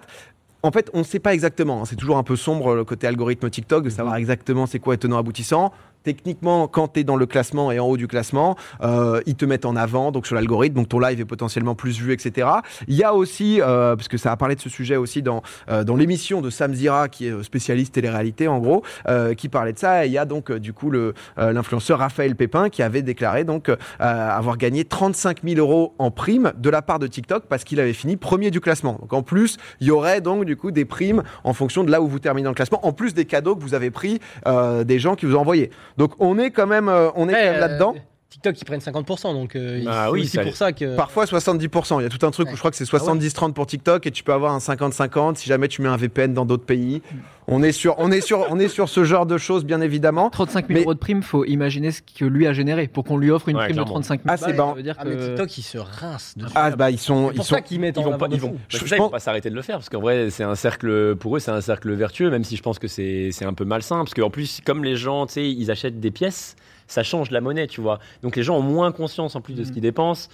En 0.66 0.72
fait, 0.72 0.90
on 0.94 0.98
ne 0.98 1.04
sait 1.04 1.20
pas 1.20 1.32
exactement. 1.32 1.82
hein. 1.82 1.84
C'est 1.84 1.96
toujours 1.96 2.16
un 2.16 2.24
peu 2.24 2.34
sombre 2.34 2.74
le 2.74 2.84
côté 2.84 3.06
algorithme 3.06 3.48
TikTok 3.48 3.84
de 3.84 3.90
savoir 3.90 4.16
exactement 4.16 4.66
c'est 4.66 4.80
quoi 4.80 4.94
étonnant 4.94 5.18
aboutissant. 5.18 5.72
Techniquement, 6.06 6.68
quand 6.68 6.92
tu 6.92 7.00
es 7.00 7.04
dans 7.04 7.16
le 7.16 7.26
classement 7.26 7.72
et 7.72 7.80
en 7.80 7.86
haut 7.88 7.96
du 7.96 8.06
classement, 8.06 8.56
euh, 8.80 9.20
ils 9.26 9.34
te 9.34 9.44
mettent 9.44 9.64
en 9.64 9.74
avant 9.74 10.12
donc 10.12 10.24
sur 10.24 10.36
l'algorithme, 10.36 10.76
donc 10.76 10.88
ton 10.88 11.00
live 11.00 11.18
est 11.20 11.24
potentiellement 11.24 11.74
plus 11.74 11.98
vu, 11.98 12.12
etc. 12.12 12.48
Il 12.86 12.94
y 12.94 13.02
a 13.02 13.12
aussi, 13.12 13.60
euh, 13.60 13.96
parce 13.96 14.06
que 14.06 14.16
ça 14.16 14.30
a 14.30 14.36
parlé 14.36 14.54
de 14.54 14.60
ce 14.60 14.68
sujet 14.68 14.94
aussi 14.94 15.20
dans, 15.20 15.42
euh, 15.68 15.82
dans 15.82 15.96
l'émission 15.96 16.42
de 16.42 16.48
Sam 16.48 16.74
Zira, 16.74 17.08
qui 17.08 17.26
est 17.26 17.42
spécialiste 17.42 17.94
télé-réalité 17.94 18.46
en 18.46 18.60
gros, 18.60 18.84
euh, 19.08 19.34
qui 19.34 19.48
parlait 19.48 19.72
de 19.72 19.80
ça. 19.80 20.04
Et 20.04 20.08
il 20.08 20.12
y 20.12 20.18
a 20.18 20.26
donc 20.26 20.52
euh, 20.52 20.60
du 20.60 20.72
coup 20.72 20.92
euh, 20.92 21.12
l'influenceur 21.36 21.98
Raphaël 21.98 22.36
Pépin 22.36 22.68
qui 22.68 22.84
avait 22.84 23.02
déclaré 23.02 23.42
donc 23.42 23.68
euh, 23.68 23.76
avoir 23.98 24.58
gagné 24.58 24.84
35 24.84 25.38
000 25.42 25.58
euros 25.58 25.96
en 25.98 26.12
prime 26.12 26.52
de 26.56 26.70
la 26.70 26.82
part 26.82 27.00
de 27.00 27.08
TikTok 27.08 27.46
parce 27.48 27.64
qu'il 27.64 27.80
avait 27.80 27.92
fini 27.92 28.16
premier 28.16 28.52
du 28.52 28.60
classement. 28.60 28.98
Donc 29.00 29.12
en 29.12 29.22
plus, 29.24 29.56
il 29.80 29.88
y 29.88 29.90
aurait 29.90 30.20
donc 30.20 30.44
du 30.44 30.56
coup 30.56 30.70
des 30.70 30.84
primes 30.84 31.24
en 31.42 31.52
fonction 31.52 31.82
de 31.82 31.90
là 31.90 32.00
où 32.00 32.06
vous 32.06 32.20
terminez 32.20 32.44
dans 32.44 32.50
le 32.50 32.54
classement, 32.54 32.86
en 32.86 32.92
plus 32.92 33.12
des 33.12 33.24
cadeaux 33.24 33.56
que 33.56 33.62
vous 33.62 33.74
avez 33.74 33.90
pris 33.90 34.20
euh, 34.46 34.84
des 34.84 35.00
gens 35.00 35.16
qui 35.16 35.26
vous 35.26 35.34
ont 35.34 35.40
envoyé. 35.40 35.70
Donc 35.96 36.12
on 36.18 36.38
est 36.38 36.50
quand 36.50 36.66
même, 36.66 36.88
euh, 36.88 37.10
on 37.14 37.28
est 37.28 37.58
là-dedans. 37.58 37.94
Euh, 38.36 38.52
TikTok 38.52 38.60
ils 38.60 38.64
prennent 38.64 38.80
50%, 38.80 39.32
donc 39.34 39.56
euh, 39.56 39.82
Ah 39.86 40.04
c'est 40.06 40.12
oui, 40.12 40.20
aussi 40.22 40.30
ça- 40.30 40.42
pour 40.42 40.56
ça 40.56 40.72
que. 40.72 40.94
Parfois 40.96 41.24
70%. 41.24 42.00
Il 42.00 42.02
y 42.02 42.06
a 42.06 42.08
tout 42.08 42.24
un 42.26 42.30
truc 42.30 42.48
où 42.48 42.52
je 42.54 42.58
crois 42.58 42.70
que 42.70 42.76
c'est 42.76 42.84
70-30 42.84 43.52
pour 43.52 43.66
TikTok 43.66 44.06
et 44.06 44.10
tu 44.10 44.22
peux 44.22 44.32
avoir 44.32 44.52
un 44.52 44.58
50-50 44.58 45.36
si 45.36 45.48
jamais 45.48 45.68
tu 45.68 45.82
mets 45.82 45.88
un 45.88 45.96
VPN 45.96 46.34
dans 46.34 46.44
d'autres 46.44 46.64
pays. 46.64 47.02
On 47.48 47.62
est 47.62 47.70
sur, 47.72 47.94
on 47.98 48.10
est 48.10 48.20
sur, 48.20 48.46
on 48.50 48.58
est 48.58 48.66
sur 48.68 48.88
ce 48.88 49.04
genre 49.04 49.24
de 49.24 49.38
choses 49.38 49.64
bien 49.64 49.80
évidemment. 49.80 50.30
35 50.30 50.66
000 50.66 50.78
Mais- 50.78 50.82
euros 50.84 50.94
de 50.94 50.98
prime, 50.98 51.22
faut 51.22 51.44
imaginer 51.44 51.92
ce 51.92 52.02
que 52.02 52.24
lui 52.24 52.46
a 52.46 52.52
généré 52.52 52.88
pour 52.88 53.04
qu'on 53.04 53.16
lui 53.18 53.30
offre 53.30 53.48
une 53.48 53.56
Ouais, 53.56 53.64
prime 53.66 53.76
de 53.76 53.82
clairement. 53.82 53.92
35 54.02 54.22
000 54.24 54.28
Ah, 54.32 54.36
c'est 54.36 54.46
balles, 54.46 54.56
bon. 54.56 54.68
ça 54.70 54.74
veut 54.74 54.82
dire 54.82 54.94
Ah, 54.98 55.04
mais 55.04 55.16
que- 55.16 55.26
TikTok 55.28 55.58
ils 55.58 55.62
se 55.62 55.78
rincent 55.78 56.34
dessus. 56.36 56.52
Ah 56.56 56.70
bah 56.70 56.90
ils 56.90 56.98
sont, 56.98 57.28
c'est 57.28 57.34
ils 57.34 57.36
pour 57.36 57.46
sont. 57.46 57.54
ça 57.54 57.60
qu'ils 57.60 57.78
mettent 57.80 57.96
Ils 57.96 58.00
en 58.06 58.10
vont 58.10 58.18
pas, 58.18 58.26
ils 58.32 58.40
vont, 58.40 58.50
que 58.52 58.56
Je 58.68 58.78
ça, 58.78 58.84
ils 58.84 58.88
pense- 58.98 59.06
vont 59.06 59.10
pas 59.10 59.20
s'arrêter 59.20 59.48
de 59.50 59.54
le 59.54 59.62
faire 59.62 59.76
parce 59.76 59.88
qu'en 59.88 60.00
vrai, 60.00 60.28
c'est 60.30 60.42
un 60.44 60.56
cercle 60.56 61.14
pour 61.16 61.36
eux, 61.36 61.38
c'est 61.38 61.52
un 61.52 61.60
cercle 61.60 61.92
vertueux, 61.92 62.30
même 62.30 62.42
si 62.44 62.56
je 62.56 62.62
pense 62.62 62.78
que 62.80 62.88
c'est 62.88 63.30
c'est 63.32 63.44
un 63.44 63.54
peu 63.54 63.64
malsain 63.64 63.98
parce 63.98 64.14
qu'en 64.14 64.30
plus, 64.30 64.60
comme 64.66 64.82
les 64.82 64.96
gens, 64.96 65.26
tu 65.26 65.34
sais, 65.34 65.48
ils 65.48 65.70
achètent 65.70 66.00
des 66.00 66.10
pièces, 66.10 66.56
ça 66.86 67.02
change 67.02 67.30
la 67.30 67.40
monnaie, 67.40 67.66
tu 67.66 67.80
vois. 67.80 67.98
Donc 68.22 68.36
les 68.36 68.42
gens 68.42 68.56
ont 68.56 68.62
moins 68.62 68.92
conscience 68.92 69.36
en 69.36 69.40
plus 69.40 69.54
de 69.54 69.64
ce 69.64 69.72
qu'ils 69.72 69.82
dépensent. 69.82 70.28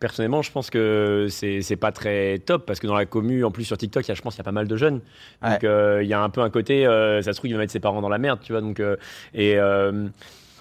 Personnellement, 0.00 0.42
je 0.42 0.52
pense 0.52 0.70
que 0.70 1.26
c'est 1.28 1.60
c'est 1.60 1.76
pas 1.76 1.90
très 1.90 2.38
top 2.38 2.66
parce 2.66 2.78
que 2.78 2.86
dans 2.86 2.94
la 2.94 3.04
commu, 3.04 3.44
en 3.44 3.50
plus 3.50 3.64
sur 3.64 3.76
TikTok, 3.76 4.06
il 4.06 4.08
y 4.08 4.12
a, 4.12 4.14
je 4.14 4.22
pense 4.22 4.34
qu'il 4.34 4.40
y 4.40 4.42
a 4.42 4.44
pas 4.44 4.52
mal 4.52 4.68
de 4.68 4.76
jeunes. 4.76 5.00
Donc 5.42 5.64
euh, 5.64 6.00
il 6.02 6.08
y 6.08 6.12
a 6.12 6.20
un 6.20 6.30
peu 6.30 6.40
un 6.40 6.50
côté, 6.50 6.86
euh, 6.86 7.20
ça 7.20 7.32
se 7.32 7.38
trouve, 7.38 7.50
il 7.50 7.54
va 7.54 7.58
mettre 7.58 7.72
ses 7.72 7.80
parents 7.80 8.00
dans 8.00 8.08
la 8.08 8.18
merde, 8.18 8.38
tu 8.40 8.52
vois. 8.52 8.60
Donc 8.60 8.78
euh, 8.78 8.96
et 9.34 9.56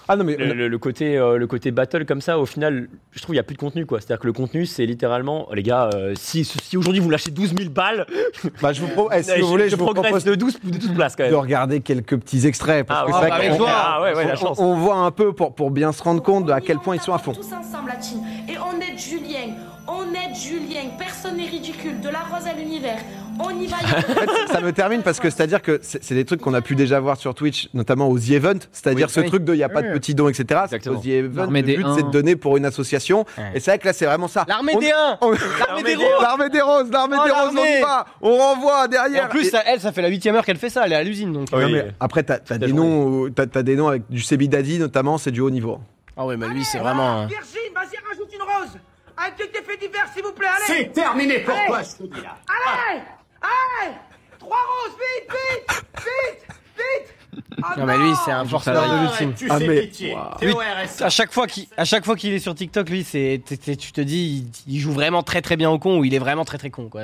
Ah 0.09 0.15
non 0.15 0.23
mais 0.23 0.35
le, 0.37 0.53
le- 0.53 0.67
le 0.67 0.77
côté, 0.77 1.17
euh, 1.17 1.37
le 1.37 1.47
côté 1.47 1.71
battle 1.71 2.05
comme 2.05 2.21
ça, 2.21 2.39
au 2.39 2.45
final, 2.45 2.87
je 3.11 3.21
trouve 3.21 3.35
il 3.35 3.37
n'y 3.37 3.41
a 3.41 3.43
plus 3.43 3.55
de 3.55 3.59
contenu 3.59 3.85
quoi. 3.85 3.99
C'est-à-dire 3.99 4.19
que 4.21 4.27
le 4.27 4.33
contenu, 4.33 4.65
c'est 4.65 4.85
littéralement, 4.85 5.47
les 5.53 5.63
gars, 5.63 5.89
euh, 5.93 6.13
si, 6.17 6.45
si 6.45 6.77
aujourd'hui 6.77 7.01
vous 7.01 7.09
lâchez 7.09 7.31
12 7.31 7.53
000 7.57 7.69
balles, 7.71 8.05
bah, 8.61 8.71
je 8.73 8.81
vous 8.81 8.87
pro- 8.87 9.09
eh, 9.11 9.23
si 9.23 9.31
je, 9.37 9.41
vous 9.41 9.47
voulez, 9.47 9.65
je 9.65 9.71
je 9.71 9.75
vous 9.75 9.83
progresse 9.85 10.05
propose 10.05 10.23
de 10.23 10.35
12, 10.35 10.59
de 10.63 10.77
12 10.77 10.93
places 10.93 11.15
quand 11.15 11.23
de 11.25 11.29
même. 11.31 11.39
regarder 11.39 11.81
quelques 11.81 12.17
petits 12.17 12.47
extraits 12.47 12.85
parce 12.87 13.01
Ah, 13.01 13.05
que 13.05 13.11
ouais, 13.11 13.51
c'est 13.51 13.57
bah. 13.59 13.65
Ah 13.69 14.01
ouais, 14.01 14.15
ouais, 14.15 14.25
la 14.25 14.33
on- 14.33 14.35
chance. 14.37 14.59
on 14.59 14.75
voit 14.75 14.95
un 14.97 15.11
peu 15.11 15.33
pour, 15.33 15.53
pour 15.53 15.71
bien 15.71 15.91
se 15.91 16.01
rendre 16.03 16.23
compte 16.23 16.45
de 16.45 16.51
à 16.51 16.61
quel 16.61 16.79
point 16.79 16.95
ils 16.95 17.01
sont 17.01 17.13
à 17.13 17.17
fond. 17.17 17.33
Tous 17.33 17.41
ensemble, 17.53 17.89
la 17.89 17.95
team. 17.97 18.19
Et 18.49 18.53
on 18.57 18.79
aide 18.79 18.97
Julien. 18.97 19.55
On 19.89 20.03
aide 20.13 20.35
Julien. 20.35 20.89
Personne 20.97 21.37
n'est 21.37 21.45
ridicule. 21.45 22.01
De 22.01 22.09
la 22.09 22.19
rose 22.19 22.45
à 22.45 22.53
l'univers. 22.53 22.97
On 23.39 23.51
y 23.51 23.67
va. 23.67 23.77
En 23.77 23.79
fait, 23.87 24.47
ça 24.51 24.59
me 24.61 24.71
termine 24.73 25.01
parce 25.03 25.19
que 25.19 25.29
c'est-à-dire 25.29 25.61
que 25.61 25.79
c'est 25.81 26.13
des 26.15 26.25
trucs 26.25 26.41
qu'on 26.41 26.53
a 26.55 26.61
pu 26.61 26.75
déjà 26.75 26.99
voir 26.99 27.17
sur 27.17 27.33
Twitch, 27.35 27.69
notamment 27.73 28.07
aux 28.09 28.17
The 28.17 28.31
Event, 28.31 28.59
c'est-à-dire 28.71 29.07
Oui, 29.07 29.13
ce 29.13 29.19
oui. 29.21 29.27
truc 29.27 29.43
de 29.43 29.53
il 29.53 29.57
n'y 29.57 29.63
a 29.63 29.69
pas 29.69 29.81
de 29.83 29.87
Oui. 29.87 29.93
petits 29.93 30.15
dons, 30.15 30.27
etc. 30.27 30.61
Qu'aux 30.83 30.95
The 30.95 31.05
Event, 31.05 31.41
L'armée 31.41 31.61
le 31.61 31.67
des 31.67 31.77
but 31.77 31.85
c'est 31.95 32.03
de 32.03 32.09
donner 32.09 32.35
pour 32.35 32.57
une 32.57 32.65
association. 32.65 33.25
Ouais. 33.37 33.51
Et 33.55 33.59
c'est 33.59 33.71
vrai 33.71 33.77
que 33.79 33.85
là 33.85 33.93
c'est 33.93 34.05
vraiment 34.07 34.27
ça. 34.27 34.43
L'armée 34.47 34.73
On- 34.75 34.79
des 34.79 34.91
1 34.91 35.17
on- 35.21 35.31
L'armée 35.31 35.83
des 35.83 35.95
roses 35.95 36.21
L'armée 36.21 36.49
des 36.49 36.61
roses, 36.61 36.91
l'armée 36.91 37.17
Oh, 37.21 37.25
des 37.25 37.31
roses, 37.31 37.49
on 37.57 37.81
va, 37.85 38.05
on 38.21 38.37
renvoie 38.37 38.85
Et 38.85 38.89
derrière. 38.89 39.25
En 39.25 39.29
plus, 39.29 39.47
Et- 39.47 39.49
ça- 39.51 39.63
elle, 39.67 39.79
ça 39.79 39.91
fait 39.91 40.01
la 40.01 40.09
huitième 40.09 40.35
heure 40.35 40.43
qu'elle 40.45 40.57
fait 40.57 40.69
ça, 40.71 40.85
elle 40.85 40.93
est 40.93 40.97
à 40.97 41.03
l'usine 41.03 41.31
donc. 41.31 41.47
Oui. 41.53 41.61
Non, 41.61 41.69
mais 41.69 41.85
après, 41.99 42.23
t'as 42.23 42.39
as 42.49 42.57
des 42.57 42.73
noms, 42.73 43.27
des 43.29 43.75
noms 43.75 43.87
avec 43.87 44.03
du 44.09 44.21
Sebi 44.21 44.49
Daddy 44.49 44.79
notamment, 44.79 45.17
c'est 45.19 45.31
du 45.31 45.41
haut 45.41 45.51
niveau. 45.51 45.79
Ah 46.17 46.25
ouais, 46.25 46.35
mais 46.37 46.47
lui 46.47 46.65
c'est 46.65 46.79
vraiment. 46.79 47.27
Virgile, 47.27 47.59
vas-y, 47.75 47.97
rajoute 48.09 48.33
une 48.33 48.41
rose. 48.41 48.79
Un 49.17 49.31
petit 49.31 49.49
effet 49.57 49.77
divers, 49.77 50.07
s'il 50.13 50.23
vous 50.23 50.33
plaît, 50.33 50.47
allez 50.47 50.65
C'est 50.67 50.91
terminé 50.93 51.39
pour 51.39 51.55
Allez. 51.55 51.67
toi, 51.67 51.81
je 51.81 52.03
te 52.05 52.13
dis 52.13 52.21
là. 52.21 52.37
Allez 52.47 53.01
Allez 53.41 53.93
Trois 54.39 54.57
roses, 54.57 54.95
vite, 54.97 55.31
vite 55.31 55.85
Vite 55.97 56.57
Vite 56.77 57.15
Ah 57.63 57.73
Non, 57.77 57.85
mais 57.85 57.97
lui, 57.97 58.11
c'est 58.23 58.31
un 58.31 58.45
Arrête, 58.45 59.01
l'ultime. 59.19 59.33
tu 59.35 59.47
Ah, 59.49 59.59
mais- 59.59 59.81
pitié. 59.81 60.13
Wow. 60.15 60.21
Lui, 60.41 60.55
à 61.01 61.09
chaque 61.09 61.33
fois 61.33 61.47
qu'il 61.47 61.65
à 61.75 61.85
chaque 61.85 62.05
fois 62.05 62.15
qu'il 62.15 62.33
est 62.33 62.39
sur 62.39 62.53
TikTok, 62.55 62.89
lui, 62.89 63.03
c'est 63.03 63.41
tu 63.47 63.91
te 63.91 64.01
dis, 64.01 64.47
il, 64.67 64.73
il 64.75 64.79
joue 64.79 64.91
vraiment 64.91 65.23
très 65.23 65.41
très 65.41 65.55
bien 65.57 65.69
au 65.71 65.79
con 65.79 65.97
ou 65.99 66.05
il 66.05 66.13
est 66.13 66.19
vraiment 66.19 66.45
très 66.45 66.57
très 66.59 66.69
con 66.69 66.87
quoi. 66.89 67.03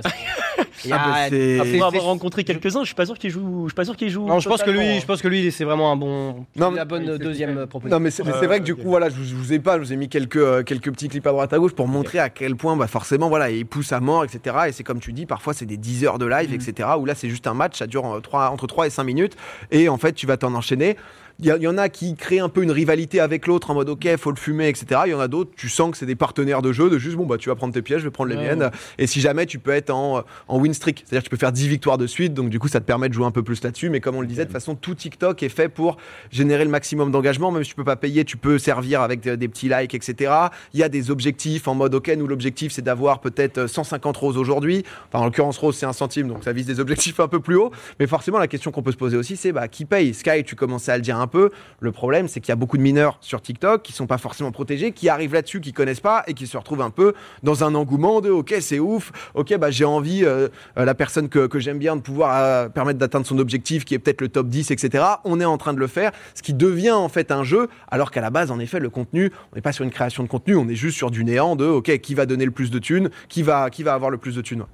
Il 0.85 0.89
y 0.89 0.93
a- 0.93 0.99
Ah, 0.99 1.63
Pour 1.71 1.85
avoir 1.85 2.03
rencontré 2.03 2.43
quelques-uns, 2.43 2.81
je 2.81 2.87
suis 2.87 2.95
pas 2.95 3.05
sûr 3.05 3.17
qu'il 3.17 3.29
joue. 3.29 3.63
Je 3.65 3.69
suis 3.69 3.75
pas 3.75 3.85
sûr 3.85 3.95
qu'il 3.95 4.09
joue. 4.09 4.27
Non, 4.27 4.39
je 4.39 4.49
pense 4.49 4.61
que 4.63 4.69
lui, 4.69 4.77
totalement. 4.79 4.99
je 4.99 5.05
pense 5.05 5.21
que 5.21 5.27
lui, 5.27 5.51
c'est 5.51 5.63
vraiment 5.63 5.91
un 5.91 5.95
bon, 5.95 6.45
Non, 6.55 6.71
la 6.71 6.85
bonne 6.85 7.17
deuxième 7.17 7.65
proposition. 7.67 7.97
Non 7.97 8.03
mais 8.03 8.11
c'est 8.11 8.23
vrai 8.23 8.59
que 8.59 8.65
du 8.65 8.75
coup 8.75 8.87
voilà 8.87 9.09
je 9.09 9.15
vous, 9.15 9.23
je 9.23 9.35
vous 9.35 9.53
ai 9.53 9.59
pas 9.59 9.77
je 9.77 9.83
vous 9.83 9.93
ai 9.93 9.95
mis 9.95 10.09
quelques 10.09 10.37
euh, 10.37 10.63
quelques 10.63 10.91
petits 10.91 11.07
clips 11.09 11.25
à 11.27 11.31
droite 11.31 11.53
à 11.53 11.57
gauche 11.59 11.73
pour 11.73 11.87
montrer 11.87 12.19
à 12.19 12.29
quel 12.29 12.55
point 12.55 12.75
bah 12.75 12.87
forcément 12.87 13.29
voilà 13.29 13.49
il 13.49 13.65
pousse 13.65 13.91
à 13.91 13.99
mort 13.99 14.23
etc 14.23 14.55
et 14.67 14.71
c'est 14.71 14.83
comme 14.83 14.99
tu 14.99 15.13
dis 15.13 15.25
parfois 15.25 15.53
c'est 15.53 15.65
des 15.65 15.77
10 15.77 16.05
heures 16.05 16.19
de 16.19 16.25
live 16.25 16.53
etc 16.53 16.89
où 16.99 17.05
là 17.05 17.15
c'est 17.15 17.29
juste 17.29 17.47
un 17.47 17.53
match 17.53 17.77
ça 17.79 17.87
dure 17.87 18.05
euh, 18.15 18.19
trois- 18.19 18.49
entre 18.49 18.67
3 18.67 18.87
et 18.87 18.89
5 18.89 19.03
minutes 19.03 19.35
et 19.71 19.89
en 19.89 19.97
fait 19.97 20.13
tu 20.13 20.25
vas 20.27 20.37
t'en 20.37 20.53
enchaîner 20.53 20.97
il 21.39 21.47
y, 21.47 21.67
en 21.67 21.77
a 21.77 21.89
qui 21.89 22.15
créent 22.15 22.39
un 22.39 22.47
peu 22.49 22.61
une 22.61 22.71
rivalité 22.71 23.19
avec 23.19 23.47
l'autre 23.47 23.71
en 23.71 23.73
mode 23.73 23.89
ok 23.89 24.07
faut 24.17 24.29
le 24.29 24.37
fumer 24.37 24.67
etc 24.69 25.01
il 25.07 25.11
y 25.11 25.13
en 25.15 25.19
a 25.19 25.27
d'autres 25.27 25.51
tu 25.57 25.67
sens 25.67 25.91
que 25.91 25.97
c'est 25.97 26.05
des 26.05 26.15
partenaires 26.15 26.61
de 26.61 26.71
jeu 26.71 26.89
de 26.89 26.97
juste 26.99 27.17
bon 27.17 27.25
bah 27.25 27.37
tu 27.37 27.49
vas 27.49 27.55
prendre 27.55 27.73
tes 27.73 27.81
pièges 27.81 27.99
je 28.01 28.05
vais 28.05 28.11
prendre 28.11 28.29
les 28.29 28.35
Ouais, 28.37 28.43
miennes. 28.49 28.63
ouais. 28.63 28.69
et 28.99 29.07
si 29.07 29.19
jamais 29.19 29.45
tu 29.45 29.57
peux 29.59 29.71
être 29.71 29.89
en, 29.89 30.23
en 30.47 30.59
win 30.59 30.73
streak 30.73 31.03
c'est 31.05 31.15
à 31.15 31.19
dire 31.19 31.23
tu 31.23 31.29
peux 31.29 31.37
faire 31.37 31.51
10 31.51 31.67
victoires 31.67 31.97
de 31.97 32.05
suite 32.07 32.33
donc 32.33 32.49
du 32.49 32.59
coup 32.59 32.67
ça 32.67 32.79
te 32.79 32.85
permet 32.85 33.09
de 33.09 33.13
jouer 33.13 33.25
un 33.25 33.31
peu 33.31 33.41
plus 33.43 33.63
là-dessus. 33.63 33.89
Mais 33.89 33.99
comme 33.99 34.15
on 34.15 34.21
le 34.21 34.27
disait 34.27 34.43
de 34.43 34.47
toute 34.47 34.53
façon 34.53 34.75
tout 34.75 34.93
TikTok 34.95 35.41
est 35.43 35.49
fait 35.49 35.69
pour 35.69 35.97
générer 36.31 36.63
le 36.65 36.69
maximum 36.69 37.11
d'engagement. 37.11 37.51
Même 37.51 37.63
si 37.63 37.69
tu 37.71 37.75
peux 37.75 37.83
pas 37.83 37.95
payer 37.95 38.25
tu 38.25 38.37
peux 38.37 38.57
servir 38.57 39.01
avec 39.01 39.19
des, 39.21 39.35
des 39.37 39.47
petits 39.47 39.69
likes 39.69 39.93
etc 39.95 40.31
il 40.73 40.79
y 40.79 40.83
a 40.83 40.89
des 40.89 41.09
objectifs 41.11 41.67
en 41.67 41.75
mode 41.75 41.95
ok 41.95 42.09
nous 42.17 42.27
l'objectif 42.27 42.71
c'est 42.71 42.81
d'avoir 42.83 43.19
peut-être 43.21 43.67
150 43.67 44.15
roses 44.17 44.37
aujourd'hui. 44.37 44.83
Enfin 45.09 45.19
en 45.19 45.25
l'occurrence 45.25 45.57
rose 45.57 45.75
c'est 45.75 45.85
un 45.85 45.93
centime 45.93 46.27
donc 46.27 46.43
ça 46.43 46.53
vise 46.53 46.65
des 46.67 46.79
objectifs 46.79 47.19
un 47.19 47.27
peu 47.27 47.39
plus 47.39 47.55
hauts. 47.55 47.71
Mais 47.99 48.07
forcément 48.07 48.37
la 48.39 48.47
question 48.47 48.71
qu'on 48.71 48.83
peut 48.83 48.91
se 48.91 48.97
poser 48.97 49.17
aussi 49.17 49.35
c'est 49.35 49.51
bah 49.51 49.67
qui 49.67 49.85
paye? 49.85 50.13
Sky 50.13 50.43
tu 50.45 50.55
commençais 50.55 50.91
à 50.91 50.97
le 50.97 51.01
dire 51.03 51.17
un 51.23 51.27
peu 51.27 51.49
le 51.79 51.91
problème 51.91 52.27
c'est 52.27 52.39
qu'il 52.39 52.49
y 52.49 52.51
a 52.51 52.55
beaucoup 52.55 52.77
de 52.77 52.81
mineurs 52.81 53.17
sur 53.21 53.41
TikTok 53.41 53.81
qui 53.81 53.93
sont 53.93 54.07
pas 54.07 54.17
forcément 54.17 54.51
protégés 54.51 54.91
qui 54.91 55.09
arrivent 55.09 55.33
là-dessus 55.33 55.61
qui 55.61 55.73
connaissent 55.73 55.99
pas 55.99 56.23
et 56.27 56.33
qui 56.33 56.45
se 56.45 56.57
retrouvent 56.57 56.81
un 56.81 56.89
peu 56.89 57.13
dans 57.41 57.63
un 57.63 57.73
engouement 57.73 58.21
de 58.21 58.29
ok 58.29 58.55
c'est 58.59 58.79
ouf 58.79 59.11
ok 59.33 59.57
bah 59.57 59.71
j'ai 59.71 59.85
envie 59.85 60.23
euh, 60.23 60.49
euh, 60.77 60.85
la 60.85 60.93
personne 60.93 61.29
que, 61.29 61.47
que 61.47 61.59
j'aime 61.59 61.79
bien 61.79 61.95
de 61.95 62.01
pouvoir 62.01 62.35
euh, 62.35 62.69
permettre 62.69 62.99
d'atteindre 62.99 63.25
son 63.25 63.39
objectif 63.39 63.85
qui 63.85 63.95
est 63.95 63.99
peut-être 63.99 64.21
le 64.21 64.29
top 64.29 64.47
10 64.47 64.71
etc 64.71 65.03
on 65.23 65.39
est 65.39 65.45
en 65.45 65.57
train 65.57 65.73
de 65.73 65.79
le 65.79 65.87
faire 65.87 66.11
ce 66.35 66.43
qui 66.43 66.53
devient 66.53 66.91
en 66.91 67.09
fait 67.09 67.31
un 67.31 67.43
jeu 67.43 67.69
alors 67.89 68.11
qu'à 68.11 68.21
la 68.21 68.29
base 68.29 68.51
en 68.51 68.59
effet 68.59 68.79
le 68.79 68.89
contenu 68.89 69.31
on 69.51 69.55
n'est 69.55 69.61
pas 69.61 69.71
sur 69.71 69.83
une 69.83 69.91
création 69.91 70.23
de 70.23 70.27
contenu 70.27 70.55
on 70.55 70.67
est 70.67 70.75
juste 70.75 70.97
sur 70.97 71.09
du 71.09 71.23
néant 71.23 71.55
de 71.55 71.65
ok 71.65 71.97
qui 71.99 72.13
va 72.13 72.25
donner 72.25 72.45
le 72.45 72.51
plus 72.51 72.69
de 72.69 72.79
thunes 72.79 73.09
qui 73.29 73.41
va 73.43 73.69
qui 73.69 73.83
va 73.83 73.93
avoir 73.93 74.11
le 74.11 74.17
plus 74.17 74.35
de 74.35 74.41
thunes 74.41 74.65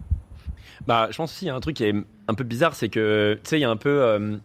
Bah, 0.88 1.08
je 1.12 1.18
pense 1.18 1.32
aussi, 1.32 1.46
y 1.46 1.50
a 1.50 1.56
un 1.56 1.60
truc 1.60 1.76
qui 1.76 1.84
est 1.84 1.94
un 2.28 2.34
peu 2.34 2.44
bizarre, 2.44 2.74
c'est 2.74 2.90
que, 2.90 3.38
tu 3.44 3.50
sais, 3.50 3.58
il 3.58 3.62
y 3.62 3.66
a 3.66 3.70
un 3.70 3.76
peu. 3.76 4.40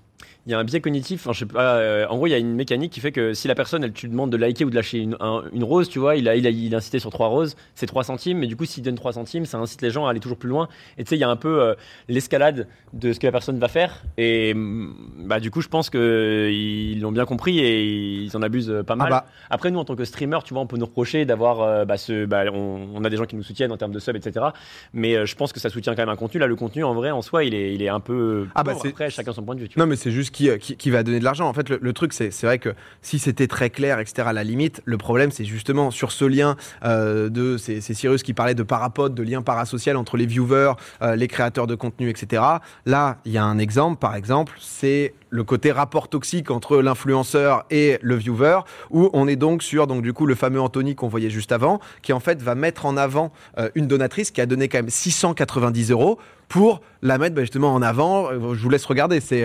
Il 0.46 0.52
y 0.52 0.54
a 0.54 0.58
un 0.58 0.64
biais 0.64 0.80
cognitif, 0.80 1.22
enfin, 1.22 1.32
je 1.32 1.38
sais 1.40 1.46
pas, 1.46 1.76
euh, 1.76 2.06
en 2.08 2.16
gros, 2.16 2.26
il 2.26 2.30
y 2.30 2.34
a 2.34 2.38
une 2.38 2.54
mécanique 2.54 2.92
qui 2.92 3.00
fait 3.00 3.12
que 3.12 3.32
si 3.32 3.48
la 3.48 3.54
personne, 3.54 3.82
elle, 3.82 3.92
tu 3.92 4.08
demandes 4.08 4.30
de 4.30 4.36
liker 4.36 4.64
ou 4.64 4.70
de 4.70 4.74
lâcher 4.74 4.98
une, 4.98 5.16
un- 5.20 5.42
une 5.52 5.64
rose, 5.64 5.88
tu 5.88 5.98
vois, 5.98 6.16
il 6.16 6.28
a, 6.28 6.36
il, 6.36 6.46
a, 6.46 6.50
il 6.50 6.74
a 6.74 6.78
incité 6.78 6.98
sur 6.98 7.10
3 7.10 7.28
roses, 7.28 7.56
c'est 7.74 7.86
3 7.86 8.04
centimes, 8.04 8.38
mais 8.38 8.46
du 8.46 8.54
coup, 8.56 8.64
s'il 8.66 8.82
donne 8.82 8.94
3 8.96 9.14
centimes, 9.14 9.46
ça 9.46 9.56
incite 9.58 9.80
les 9.80 9.90
gens 9.90 10.06
à 10.06 10.10
aller 10.10 10.20
toujours 10.20 10.36
plus 10.38 10.48
loin. 10.50 10.68
Et 10.98 11.04
tu 11.04 11.08
sais, 11.10 11.16
il 11.16 11.20
y 11.20 11.24
a 11.24 11.30
un 11.30 11.36
peu 11.36 11.62
euh, 11.62 11.74
l'escalade 12.08 12.68
de 12.92 13.12
ce 13.12 13.18
que 13.20 13.26
la 13.26 13.32
personne 13.32 13.58
va 13.58 13.68
faire. 13.68 14.02
Et 14.18 14.52
mm, 14.54 14.94
bah, 15.26 15.40
du 15.40 15.50
coup, 15.50 15.60
je 15.62 15.68
pense 15.68 15.88
qu'ils 15.90 17.00
l'ont 17.00 17.12
bien 17.12 17.24
compris 17.24 17.58
et 17.60 17.82
ils 18.24 18.36
en 18.36 18.42
abusent 18.42 18.82
pas 18.86 18.96
mal. 18.96 19.10
bah. 19.10 19.26
Après, 19.50 19.70
nous, 19.70 19.78
en 19.78 19.84
tant 19.84 19.96
que 19.96 20.04
streamer, 20.04 20.38
tu 20.44 20.52
vois, 20.54 20.62
on 20.62 20.66
peut 20.66 20.76
nous 20.76 20.86
reprocher 20.86 21.24
d'avoir 21.24 21.62
euh, 21.62 21.84
bah, 21.84 21.96
ce. 21.96 22.26
Bah, 22.26 22.44
on, 22.52 22.88
on 22.94 23.04
a 23.04 23.10
des 23.10 23.16
gens 23.16 23.24
qui 23.24 23.36
nous 23.36 23.42
soutiennent 23.42 23.72
en 23.72 23.76
termes 23.76 23.92
de 23.92 23.98
sub, 23.98 24.16
etc. 24.16 24.46
Mais 24.92 25.26
je 25.26 25.34
pense 25.36 25.52
que 25.52 25.60
ça 25.60 25.70
soutient 25.70 25.94
quand 25.94 26.02
même 26.02 26.08
un 26.10 26.16
contenu. 26.16 26.38
Là, 26.40 26.46
le 26.46 26.56
contenu, 26.56 26.84
en 26.84 26.94
vrai, 26.94 27.10
en 27.10 27.22
soi, 27.22 27.44
il 27.44 27.54
est, 27.54 27.74
il 27.74 27.82
est 27.82 27.88
un 27.88 28.00
peu. 28.00 28.46
Ah 28.54 28.62
bah, 28.62 28.74
Après, 28.84 29.10
chacun 29.10 29.32
son 29.32 29.42
point 29.42 29.54
de 29.54 29.60
vue. 29.60 29.68
Tu 29.68 29.76
vois. 29.76 29.84
Non, 29.86 29.90
mais 29.90 29.96
c'est 29.96 30.10
juste 30.10 30.33
qui, 30.34 30.50
euh, 30.50 30.58
qui, 30.58 30.90
va 30.90 31.02
donner 31.02 31.20
de 31.20 31.24
l'argent. 31.24 31.48
En 31.48 31.54
fait, 31.54 31.70
le, 31.70 31.92
truc, 31.92 32.12
c'est 32.12 32.42
vrai 32.42 32.58
que 32.58 32.74
si 33.00 33.18
c'était 33.18 33.46
très 33.46 33.70
clair, 33.70 34.00
etc., 34.00 34.28
à 34.28 34.32
la 34.32 34.44
limite, 34.44 34.82
le 34.84 34.98
problème, 34.98 35.30
c'est 35.30 35.44
justement 35.44 35.90
sur 35.90 36.12
ce 36.12 36.24
lien 36.24 36.56
euh, 36.84 37.30
de. 37.30 37.56
C'est 37.56 37.80
Cyrus 37.80 38.22
qui 38.22 38.34
parlait 38.34 38.54
de 38.54 38.64
parapod, 38.64 39.14
de 39.14 39.22
lien 39.22 39.42
parasocial 39.42 39.96
entre 39.96 40.16
les 40.16 40.26
viewers, 40.26 40.72
euh, 41.02 41.14
les 41.14 41.28
créateurs 41.28 41.68
de 41.68 41.76
contenu, 41.76 42.10
etc. 42.10 42.42
Là, 42.84 43.18
il 43.24 43.32
y 43.32 43.38
a 43.38 43.44
un 43.44 43.58
exemple, 43.58 43.98
par 43.98 44.16
exemple, 44.16 44.52
c'est 44.60 45.14
le 45.30 45.44
côté 45.44 45.70
rapport 45.70 46.08
toxique 46.08 46.50
entre 46.50 46.78
l'influenceur 46.78 47.64
et 47.70 47.98
le 48.02 48.16
viewer, 48.16 48.58
où 48.90 49.10
on 49.12 49.28
est 49.28 49.36
donc 49.36 49.62
sur 49.62 49.86
donc 49.86 50.02
du 50.02 50.12
coup 50.12 50.26
le 50.26 50.34
fameux 50.34 50.60
Anthony 50.60 50.94
qu'on 50.94 51.08
voyait 51.08 51.30
juste 51.30 51.52
avant, 51.52 51.80
qui 52.02 52.12
en 52.12 52.20
fait 52.20 52.40
va 52.42 52.54
mettre 52.54 52.86
en 52.86 52.96
avant 52.96 53.32
une 53.74 53.88
donatrice 53.88 54.30
qui 54.30 54.40
a 54.40 54.46
donné 54.46 54.68
quand 54.68 54.78
même 54.78 54.90
690 54.90 55.90
euros 55.90 56.18
pour 56.48 56.82
la 57.02 57.18
mettre 57.18 57.34
bah, 57.34 57.42
justement 57.42 57.74
en 57.74 57.82
avant. 57.82 58.30
Je 58.30 58.62
vous 58.62 58.70
laisse 58.70 58.84
regarder, 58.84 59.18
c'est 59.20 59.44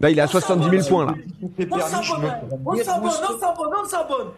Là, 0.00 0.10
il 0.10 0.18
est 0.18 0.22
à 0.22 0.26
70 0.26 0.82
000 0.82 0.88
points 0.88 1.06
là. 1.06 1.14
On 1.70 1.78
s'abonne, 1.80 2.30
on 2.66 2.76
s'abonne, 2.76 3.10
on 3.28 3.38
s'abonne, 3.38 3.72
on 3.76 3.88
s'abonne. 3.88 4.28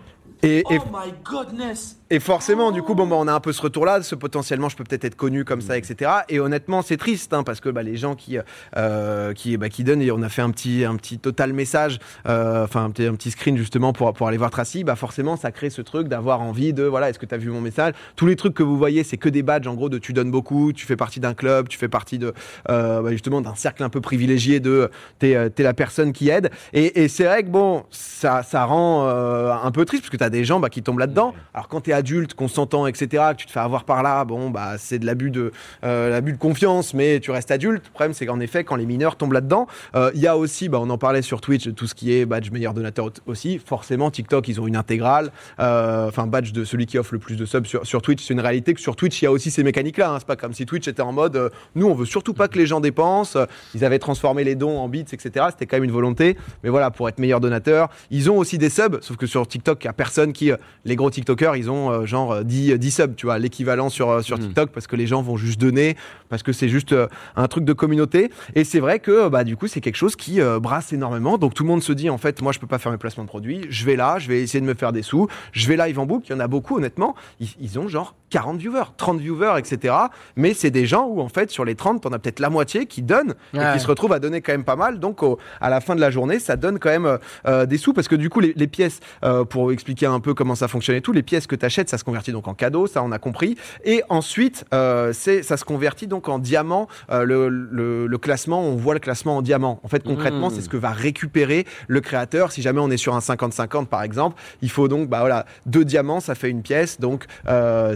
Et, 0.43 0.59
et, 0.59 0.65
Oh 0.71 0.83
my 0.93 1.13
goodness. 1.25 1.97
Et 2.11 2.21
forcément, 2.21 2.71
du 2.71 2.83
coup, 2.83 2.95
bon, 2.95 3.07
bah, 3.07 3.17
on 3.19 3.27
a 3.27 3.33
un 3.33 3.41
peu 3.41 3.53
ce 3.53 3.63
retour-là, 3.63 4.03
ce 4.03 4.15
potentiellement, 4.15 4.69
je 4.69 4.77
peux 4.77 4.85
peut-être 4.85 5.07
être 5.07 5.17
connu 5.17 5.47
comme 5.47 5.63
ça, 5.63 5.79
etc. 5.79 6.11
Et 6.29 6.39
honnêtement, 6.39 6.83
c'est 6.83 6.99
triste, 6.99 7.33
hein, 7.33 7.43
parce 7.43 7.61
que 7.61 7.71
bah, 7.71 7.83
les 7.83 7.97
gens 7.97 8.15
qui, 8.15 8.37
euh, 8.77 9.33
qui, 9.33 9.57
bah, 9.57 9.71
qui 9.71 9.85
donnent, 9.85 10.03
et 10.03 10.11
on 10.11 10.21
a 10.21 10.29
fait 10.29 10.43
un 10.43 10.51
petit, 10.51 10.85
un 10.85 10.97
petit 10.97 11.19
total 11.19 11.55
message, 11.55 11.99
euh, 12.29 12.65
enfin 12.65 12.85
un, 12.85 12.91
petit, 12.91 13.07
un 13.07 13.15
petit 13.15 13.31
screen 13.31 13.57
justement 13.57 13.95
pour, 13.95 14.13
pour 14.13 14.29
aller 14.29 14.37
voir 14.37 14.51
Tracy, 14.51 14.85
bah, 14.85 14.97
forcément, 14.97 15.39
ça 15.39 15.51
crée 15.51 15.71
ce 15.71 15.81
truc 15.81 16.09
d'avoir 16.09 16.43
envie 16.43 16.75
de, 16.75 16.83
voilà, 16.85 17.09
est-ce 17.09 17.19
que 17.19 17.25
tu 17.25 17.35
as 17.35 17.39
vu 17.39 17.49
mon 17.49 17.63
message? 17.63 17.95
Tous 18.17 18.27
les 18.27 18.37
trucs 18.37 18.53
que 18.53 18.63
vous 18.63 18.77
voyez, 18.77 19.03
c'est 19.03 19.17
que 19.17 19.31
des 19.31 19.43
badges, 19.43 19.67
en 19.67 19.75
gros, 19.75 19.89
de 19.89 19.97
tu 19.97 20.13
donnes 20.13 20.31
beaucoup, 20.31 20.75
tu 20.75 20.85
fais 20.85 20.97
partie 20.97 21.21
d'un 21.21 21.33
club, 21.33 21.69
tu 21.69 21.79
fais 21.79 21.89
partie 21.89 22.19
de, 22.19 22.35
euh, 22.69 23.01
bah, 23.01 23.13
justement 23.13 23.41
d'un 23.41 23.55
cercle 23.55 23.83
un 23.83 23.89
peu 23.89 24.03
privilégié 24.03 24.61
de, 24.61 24.91
t'es 25.19 25.35
t'es 25.51 25.63
la 25.63 25.75
personne 25.75 26.13
qui 26.13 26.29
aide. 26.29 26.51
Et, 26.75 27.03
et 27.03 27.09
c'est 27.09 27.25
vrai 27.25 27.45
que 27.45 27.49
bon, 27.49 27.85
ça, 27.91 28.43
ça 28.43 28.67
rend 28.67 29.09
un 29.09 29.71
peu 29.71 29.87
triste, 29.87 30.03
parce 30.03 30.11
que 30.11 30.19
tu 30.19 30.25
as 30.25 30.31
des 30.31 30.45
gens 30.45 30.61
bah, 30.61 30.69
qui 30.69 30.83
tombent 30.83 30.99
là-dedans. 30.99 31.35
Alors 31.55 31.69
quand 31.69 31.81
tu 31.81 31.91
es 31.91 31.94
adulte, 31.95 32.35
consentant, 32.35 32.87
etc., 32.87 33.25
que 33.33 33.37
tu 33.37 33.47
te 33.47 33.53
fais 33.53 33.61
avoir 33.61 33.85
par 33.85 34.03
là, 34.03 34.25
bon, 34.25 34.51
bah, 34.51 34.75
c'est 34.79 34.99
de 34.99 35.07
l'abus 35.07 35.31
de, 35.31 35.53
euh, 35.85 36.21
de 36.21 36.33
confiance, 36.37 36.93
mais 36.95 37.21
tu 37.21 37.31
restes 37.31 37.51
adulte. 37.51 37.85
Le 37.85 37.91
problème, 37.93 38.13
c'est 38.15 38.27
qu'en 38.27 38.41
effet, 38.41 38.65
quand 38.65 38.77
les 38.77 38.87
mineurs 38.87 39.17
tombent 39.17 39.33
là-dedans, 39.33 39.67
euh, 39.95 40.11
il 40.15 40.21
y 40.21 40.27
a 40.27 40.37
aussi, 40.37 40.69
bah, 40.69 40.79
on 40.81 40.91
en 40.91 40.99
parlait 40.99 41.23
sur 41.23 41.41
Twitch, 41.41 41.73
tout 41.75 41.87
ce 41.87 41.95
qui 41.95 42.13
est 42.15 42.27
badge 42.27 42.51
meilleur 42.51 42.75
donateur 42.75 43.11
aussi. 43.27 43.59
Forcément, 43.65 44.11
TikTok, 44.11 44.49
ils 44.49 44.61
ont 44.61 44.67
une 44.67 44.77
intégrale. 44.77 45.31
Euh, 45.61 46.09
Enfin, 46.09 46.27
badge 46.27 46.53
de 46.53 46.65
celui 46.65 46.87
qui 46.87 46.99
offre 46.99 47.15
le 47.15 47.19
plus 47.19 47.37
de 47.37 47.45
subs 47.45 47.67
sur, 47.67 47.87
sur 47.87 48.03
Twitch. 48.03 48.25
C'est 48.25 48.35
une 48.35 48.41
réalité 48.41 48.75
que 48.75 48.81
sur 48.81 48.97
Twitch, 48.97 49.21
il 49.23 49.25
y 49.25 49.29
a 49.29 49.33
aussi 49.33 49.51
ces 49.51 49.63
mécaniques-là. 49.63 50.11
Hein. 50.11 50.17
C'est 50.19 50.27
pas 50.27 50.37
comme 50.37 50.53
si 50.53 50.67
Twitch 50.67 50.87
était 50.87 51.03
en 51.03 51.13
mode, 51.13 51.37
euh, 51.37 51.49
nous, 51.75 51.87
on 51.87 51.95
veut 51.95 52.05
surtout 52.07 52.35
pas 52.35 52.49
que 52.49 52.59
les 52.59 52.67
gens 52.67 52.81
dépensent. 52.81 53.39
Euh, 53.39 53.47
Ils 53.75 53.85
avaient 53.85 53.99
transformé 53.99 54.45
les 54.45 54.55
dons 54.55 54.79
en 54.79 54.89
bits, 54.89 55.01
etc. 55.01 55.47
C'était 55.51 55.67
quand 55.67 55.77
même 55.77 55.85
une 55.85 55.91
volonté. 55.93 56.37
Mais 56.63 56.71
voilà, 56.71 56.91
pour 56.91 57.09
être 57.09 57.19
meilleur 57.19 57.41
donateur, 57.41 57.89
ils 58.11 58.31
ont 58.31 58.39
aussi 58.39 58.59
des 58.59 58.71
subs. 58.71 58.99
Sauf 59.01 59.17
que 59.17 59.27
sur 59.27 59.47
TikTok, 59.47 59.83
il 59.83 59.87
y 59.87 59.91
a 59.91 59.93
personne 59.93 60.33
qui, 60.33 60.53
euh, 60.53 60.57
les 60.85 60.97
gros 60.97 61.11
TikTokers, 61.11 61.57
ils 61.57 61.71
ont 61.71 61.84
euh, 61.91 62.07
genre 62.07 62.33
euh, 62.33 62.43
10, 62.43 62.79
10 62.79 62.91
subs, 62.91 63.15
tu 63.17 63.27
vois, 63.27 63.39
l'équivalent 63.39 63.89
sur, 63.89 64.11
euh, 64.11 64.23
sur 64.23 64.39
TikTok 64.39 64.71
parce 64.71 64.87
que 64.87 64.97
les 64.97 65.07
gens 65.07 65.23
vont 65.23 65.37
juste 65.37 65.61
donner, 65.61 65.97
parce 66.29 66.43
que 66.43 66.53
c'est 66.53 66.69
juste 66.69 66.93
euh, 66.93 67.07
un 67.37 67.49
truc 67.49 67.65
de 67.65 67.73
communauté. 67.73 68.31
Et 68.55 68.65
c'est 68.65 68.81
vrai 68.81 68.99
que, 68.99 69.29
bah, 69.29 69.45
du 69.45 69.57
coup, 69.57 69.67
c'est 69.67 69.81
quelque 69.81 69.97
chose 69.97 70.17
qui 70.17 70.41
euh, 70.41 70.61
brasse 70.61 70.93
énormément. 70.93 71.39
Donc 71.39 71.55
tout 71.55 71.63
le 71.63 71.69
monde 71.69 71.83
se 71.83 71.93
dit, 71.93 72.11
en 72.11 72.19
fait, 72.19 72.43
moi, 72.43 72.53
je 72.53 72.59
peux 72.59 72.67
pas 72.67 72.79
faire 72.79 72.93
mes 72.93 72.99
placements 72.99 73.25
de 73.25 73.29
produits. 73.29 73.63
Je 73.71 73.85
vais 73.85 73.97
là, 73.97 74.19
je 74.19 74.29
vais 74.29 74.43
essayer 74.43 74.61
de 74.61 74.67
me 74.67 74.75
faire 74.75 74.93
des 74.93 75.03
sous. 75.03 75.29
Je 75.53 75.69
vais 75.69 75.77
live 75.77 75.99
en 75.99 76.07
boucle. 76.07 76.27
Il 76.29 76.33
y 76.33 76.35
en 76.35 76.41
a 76.41 76.49
beaucoup, 76.49 76.77
honnêtement. 76.77 77.15
Ils, 77.41 77.49
ils 77.61 77.79
ont 77.79 77.89
genre 77.89 78.15
40 78.35 78.59
viewers, 78.59 78.83
30 78.97 79.21
viewers, 79.21 79.53
etc. 79.59 79.95
Mais 80.35 80.55
c'est 80.55 80.73
des 80.73 80.87
gens 80.87 81.07
où, 81.07 81.21
en 81.21 81.29
fait, 81.29 81.53
sur 81.53 81.65
les 81.65 81.77
30, 81.77 82.03
t'en 82.03 82.11
as 82.11 82.19
peut-être 82.19 82.41
la 82.41 82.51
moitié 82.51 82.87
qui 82.87 83.01
donnent 83.01 83.35
et 83.53 83.59
Ouais. 83.59 83.73
qui 83.75 83.79
se 83.79 83.87
retrouvent 83.87 84.13
à 84.13 84.19
donner 84.19 84.41
quand 84.41 84.51
même 84.51 84.65
pas 84.65 84.75
mal. 84.75 84.99
Donc, 84.99 85.23
au- 85.23 85.39
à 85.61 85.71
la 85.71 85.81
fin 85.81 85.95
de 85.95 86.01
la 86.01 86.11
journée, 86.11 86.41
ça 86.41 86.57
donne 86.57 86.81
quand 86.81 86.89
même 86.91 87.07
euh, 87.07 87.19
euh, 87.47 87.65
des 87.65 87.79
sous 87.79 87.93
parce 87.93 88.09
que 88.09 88.17
du 88.17 88.31
coup, 88.31 88.41
les, 88.41 88.53
les 88.57 88.67
pièces, 88.67 88.99
euh, 89.25 89.45
pour 89.45 89.71
expliquer 89.71 90.07
un 90.07 90.19
peu 90.19 90.35
comment 90.35 90.57
ça 90.57 90.67
fonctionne 90.67 90.97
et 90.97 91.01
tout, 91.01 91.13
les 91.13 91.23
pièces 91.23 91.47
que 91.47 91.55
tu 91.55 91.65
achètes, 91.65 91.89
ça 91.89 91.97
se 91.97 92.03
convertit 92.03 92.33
donc 92.33 92.49
en 92.49 92.55
cadeau, 92.55 92.89
ça 92.89 93.05
on 93.05 93.13
a 93.13 93.21
compris. 93.21 93.57
Et 93.85 94.03
ensuite, 94.09 94.65
euh, 94.75 95.13
c'est 95.13 95.45
ça 95.45 95.57
se 95.57 95.65
convertit 95.65 96.09
donc 96.09 96.29
en 96.29 96.41
diamant. 96.41 96.89
Le, 97.13 97.49
le- 97.49 98.09
le 98.09 98.19
classement, 98.19 98.63
on 98.63 98.75
voit 98.75 98.95
le 98.95 99.01
classement 99.01 99.37
en 99.37 99.43
diamant. 99.43 99.79
En 99.85 99.89
fait, 99.89 100.03
concrètement, 100.03 100.49
Mmh. 100.49 100.55
c'est 100.57 100.61
ce 100.63 100.69
que 100.69 100.77
va 100.77 100.91
récupérer 100.91 101.67
le 101.87 102.01
créateur. 102.01 102.51
Si 102.51 102.63
jamais 102.63 102.81
on 102.81 102.91
est 102.91 102.97
sur 102.97 103.15
un 103.15 103.21
50-50 103.21 103.87
par 103.87 104.03
exemple, 104.03 104.41
il 104.61 104.71
faut 104.71 104.89
donc 104.89 105.09
bah 105.09 105.21
voilà 105.21 105.47
deux 105.67 105.85
diamants, 105.85 106.19
ça 106.21 106.35
fait 106.35 106.51
une 106.51 106.63
pièce, 106.63 106.99
donc 106.99 107.27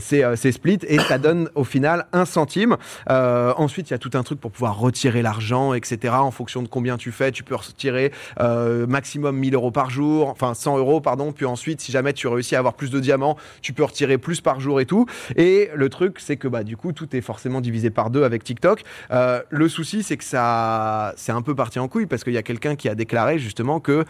c'est 0.01 0.23
euh, 0.29 0.37
c'est 0.37 0.53
split 0.53 0.79
et 0.87 0.99
ça 0.99 1.19
donne 1.19 1.51
au 1.55 1.65
final 1.65 2.07
un 2.13 2.25
centime. 2.25 2.77
Euh, 3.11 3.53
ensuite, 3.57 3.91
il 3.91 3.93
y 3.93 3.95
a 3.95 3.99
tout 3.99 4.11
un 4.15 4.23
truc 4.23 4.41
pour 4.41 4.51
pouvoir 4.51 4.79
retirer 4.79 5.23
l'argent, 5.23 5.75
etc. 5.75 6.15
En 6.15 6.31
fonction 6.31 6.63
de 6.63 6.69
combien 6.69 6.97
tu 6.97 7.13
fais, 7.13 7.33
tu 7.33 7.43
peux 7.43 7.55
retirer 7.55 8.13
euh, 8.41 8.87
maximum 8.87 9.37
1000 9.37 9.55
euros 9.55 9.71
par 9.71 9.91
jour, 9.91 10.29
enfin 10.29 10.55
100 10.55 10.79
euros, 10.79 11.01
pardon. 11.01 11.33
Puis 11.33 11.47
ensuite, 11.47 11.81
si 11.81 11.93
jamais 11.93 12.13
tu 12.13 12.27
réussis 12.29 12.57
à 12.57 12.59
avoir 12.59 12.75
plus 12.75 12.91
de 12.91 13.01
diamants, 13.01 13.37
tu 13.63 13.73
peux 13.73 13.85
retirer 13.85 14.19
plus 14.19 14.41
par 14.41 14.61
jour 14.61 14.81
et 14.81 14.87
tout. 14.87 15.07
Et 15.37 15.71
le 15.75 15.89
truc, 15.89 16.19
c'est 16.21 16.37
que 16.37 16.49
bah, 16.49 16.65
du 16.65 16.77
coup, 16.77 16.93
tout 16.93 17.15
est 17.17 17.21
forcément 17.21 17.61
divisé 17.61 17.91
par 17.91 18.11
deux 18.11 18.25
avec 18.25 18.45
TikTok. 18.45 18.83
Euh, 19.11 19.43
le 19.51 19.69
souci, 19.69 20.03
c'est 20.03 20.17
que 20.17 20.25
ça, 20.25 21.15
c'est 21.17 21.33
un 21.33 21.43
peu 21.43 21.55
parti 21.55 21.79
en 21.79 21.89
couille 21.89 22.07
parce 22.07 22.25
qu'il 22.25 22.33
y 22.33 22.39
a 22.39 22.43
quelqu'un 22.43 22.77
qui 22.77 22.89
a 22.89 22.95
déclaré 22.95 23.39
justement 23.39 23.81
que 23.81 24.05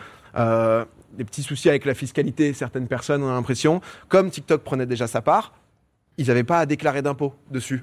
des 1.17 1.25
petits 1.25 1.43
soucis 1.43 1.69
avec 1.69 1.85
la 1.85 1.95
fiscalité, 1.95 2.53
certaines 2.53 2.87
personnes 2.87 3.25
ont 3.25 3.33
l'impression, 3.33 3.81
comme 4.09 4.31
TikTok 4.31 4.63
prenait 4.63 4.87
déjà 4.87 5.09
sa 5.09 5.21
part, 5.21 5.53
ils 6.19 6.27
n'avaient 6.29 6.45
pas 6.45 6.59
à 6.59 6.67
déclarer 6.67 7.01
d'impôts 7.03 7.35
dessus. 7.51 7.83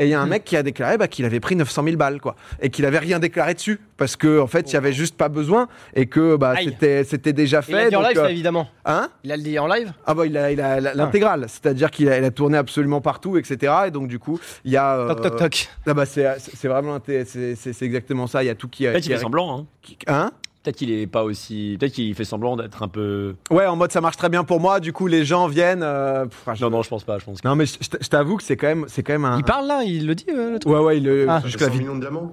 Et 0.00 0.04
il 0.04 0.10
y 0.10 0.14
a 0.14 0.20
un 0.20 0.26
Hmm. 0.26 0.30
mec 0.30 0.44
qui 0.44 0.56
a 0.56 0.62
déclaré 0.62 0.96
bah, 0.96 1.08
qu'il 1.08 1.24
avait 1.24 1.40
pris 1.40 1.56
900 1.56 1.82
000 1.82 1.96
balles, 1.96 2.20
quoi. 2.20 2.36
Et 2.62 2.70
qu'il 2.70 2.84
avait 2.86 3.00
rien 3.00 3.18
déclaré 3.18 3.54
dessus. 3.54 3.80
Parce 3.96 4.14
qu'en 4.14 4.38
en 4.42 4.46
fait, 4.46 4.70
il 4.70 4.74
y 4.74 4.76
avait 4.76 4.92
juste 4.92 5.16
pas 5.16 5.28
besoin. 5.28 5.66
Et 5.94 6.06
que 6.06 6.36
bah, 6.36 6.54
c'était 6.62 7.02
c'était 7.02 7.32
déjà 7.32 7.62
Il 7.66 7.74
l'a 7.74 7.80
fait. 7.82 7.88
dit 7.90 7.96
en 7.96 8.02
live, 8.02 8.16
euh, 8.18 8.22
ça, 8.26 8.30
évidemment. 8.30 8.68
hein? 8.84 9.08
Il 9.24 9.32
a 9.32 9.36
le 9.36 9.42
dit 9.42 9.58
en 9.58 9.66
live? 9.66 9.92
Ah 10.06 10.14
bah 10.14 10.24
il 10.26 10.36
a 10.36 10.52
il 10.52 10.60
a 10.60 10.80
la- 10.80 10.94
l'intégrale, 10.94 11.46
c'est-à-dire 11.48 11.90
qu'il 11.90 12.08
a, 12.10 12.16
il 12.18 12.22
a 12.24 12.30
tourné 12.30 12.56
absolument 12.58 13.00
partout, 13.00 13.36
etc. 13.38 13.72
Et 13.88 13.90
donc 13.90 14.06
du 14.06 14.20
coup 14.20 14.38
il 14.64 14.70
y 14.70 14.76
a 14.76 14.98
euh, 14.98 15.08
Toc, 15.08 15.22
toc, 15.22 15.36
toc. 15.36 15.68
Ah 15.84 15.94
bah 15.94 16.06
c'est 16.06 16.68
vraiment 16.68 17.00
c'est 17.04 17.24
c'est- 17.24 17.56
c'est 17.72 17.82
exactement 17.84 18.28
ça. 18.28 18.44
Il 18.44 18.46
y 18.46 18.50
a 18.50 18.54
tout 18.54 18.68
qui 18.68 18.86
a. 18.86 18.92
Peut-être 18.92 19.02
qui 19.02 19.08
qu'il 19.08 19.14
a- 19.14 19.18
fait 19.18 19.22
semblant. 19.24 19.58
Hein. 19.58 19.66
qui- 19.82 19.98
Hein? 20.06 20.30
Peut-être 20.68 20.76
qu'il 20.76 20.90
est 20.90 21.06
pas 21.06 21.24
aussi. 21.24 21.78
Peut-être 21.80 21.92
qu'il 21.94 22.14
fait 22.14 22.24
semblant 22.26 22.54
d'être 22.54 22.82
un 22.82 22.88
peu. 22.88 23.34
Ouais, 23.50 23.64
en 23.64 23.74
mode 23.74 23.90
ça 23.90 24.02
marche 24.02 24.18
très 24.18 24.28
bien 24.28 24.44
pour 24.44 24.60
moi. 24.60 24.80
Du 24.80 24.92
coup 24.92 25.06
les 25.06 25.24
gens 25.24 25.46
viennent. 25.48 25.82
euh, 25.82 26.26
pff, 26.26 26.42
ah, 26.46 26.54
je- 26.54 26.62
Non, 26.62 26.68
non, 26.70 26.82
je 26.82 26.90
pense 26.90 27.04
pas. 27.04 27.18
Je 27.18 27.24
pense. 27.24 27.40
que- 27.40 27.48
Non 27.48 27.56
mais 27.56 27.64
je, 27.64 28.08
t'avoue 28.08 28.36
que 28.36 28.42
c'est 28.42 28.58
quand 28.58 28.66
même 28.66 28.84
c'est 28.86 29.02
quand 29.02 29.14
même 29.14 29.24
un. 29.24 29.38
Il 29.38 29.44
parle 29.44 29.66
là, 29.66 29.82
il 29.84 30.06
le 30.06 30.14
dit, 30.14 30.26
euh, 30.28 30.50
le 30.52 30.58
truc? 30.58 30.70
Ouais 30.70 30.78
ouais 30.80 30.98
il 30.98 31.04
le- 31.04 31.26
Ah. 31.26 31.40
jusque 31.42 31.60
la, 31.60 31.68
vid- 31.68 31.78
millions 31.78 31.94
de 31.94 32.00
diamants? 32.00 32.32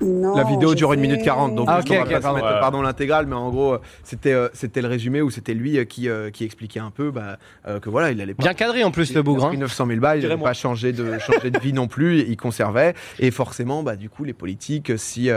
La 0.00 0.44
vidéo 0.44 0.74
dure 0.74 0.92
une 0.92 1.00
minute 1.00 1.22
40 1.22 1.54
donc 1.54 1.66
Ah, 1.68 1.76
juste, 1.80 1.88
ok, 1.90 1.96
on 1.96 1.98
va 2.00 2.04
ok, 2.04 2.10
pas 2.10 2.16
se 2.16 2.22
pardon. 2.22 2.36
mettre, 2.38 2.54
Ouais. 2.54 2.60
pardon 2.60 2.82
l'intégrale 2.82 3.26
mais 3.26 3.34
en 3.36 3.50
gros 3.50 3.76
c'était 4.02 4.32
euh, 4.32 4.48
c'était 4.54 4.80
le 4.82 4.88
résumé 4.88 5.20
où 5.22 5.30
c'était 5.30 5.54
lui 5.54 5.78
euh, 5.78 5.84
qui 5.84 6.08
euh, 6.08 6.30
qui 6.30 6.44
expliquait 6.44 6.80
un 6.80 6.90
peu 6.90 7.10
bah, 7.10 7.38
euh, 7.68 7.80
que 7.80 7.90
voilà 7.90 8.10
il 8.10 8.20
allait 8.20 8.34
pas 8.34 8.42
Bien 8.42 8.54
cadré 8.54 8.82
en 8.84 8.90
plus, 8.90 9.10
Il 9.10 9.14
le 9.14 9.20
a 9.20 9.22
bougre. 9.22 9.46
pris 9.48 9.56
hein. 9.56 9.60
900 9.60 9.86
000 9.86 10.00
balles, 10.00 10.18
il 10.22 10.28
n'avait 10.28 10.40
pas 10.42 10.52
changé 10.54 10.92
de, 10.92 11.18
changé 11.18 11.50
de 11.50 11.58
vie 11.58 11.72
non 11.72 11.86
plus, 11.88 12.20
il 12.20 12.36
conservait. 12.36 12.94
Et 13.18 13.30
forcément, 13.30 13.82
bah, 13.82 13.96
du 13.96 14.08
coup, 14.08 14.24
les 14.24 14.32
politiques 14.32 14.98
s'y 14.98 15.30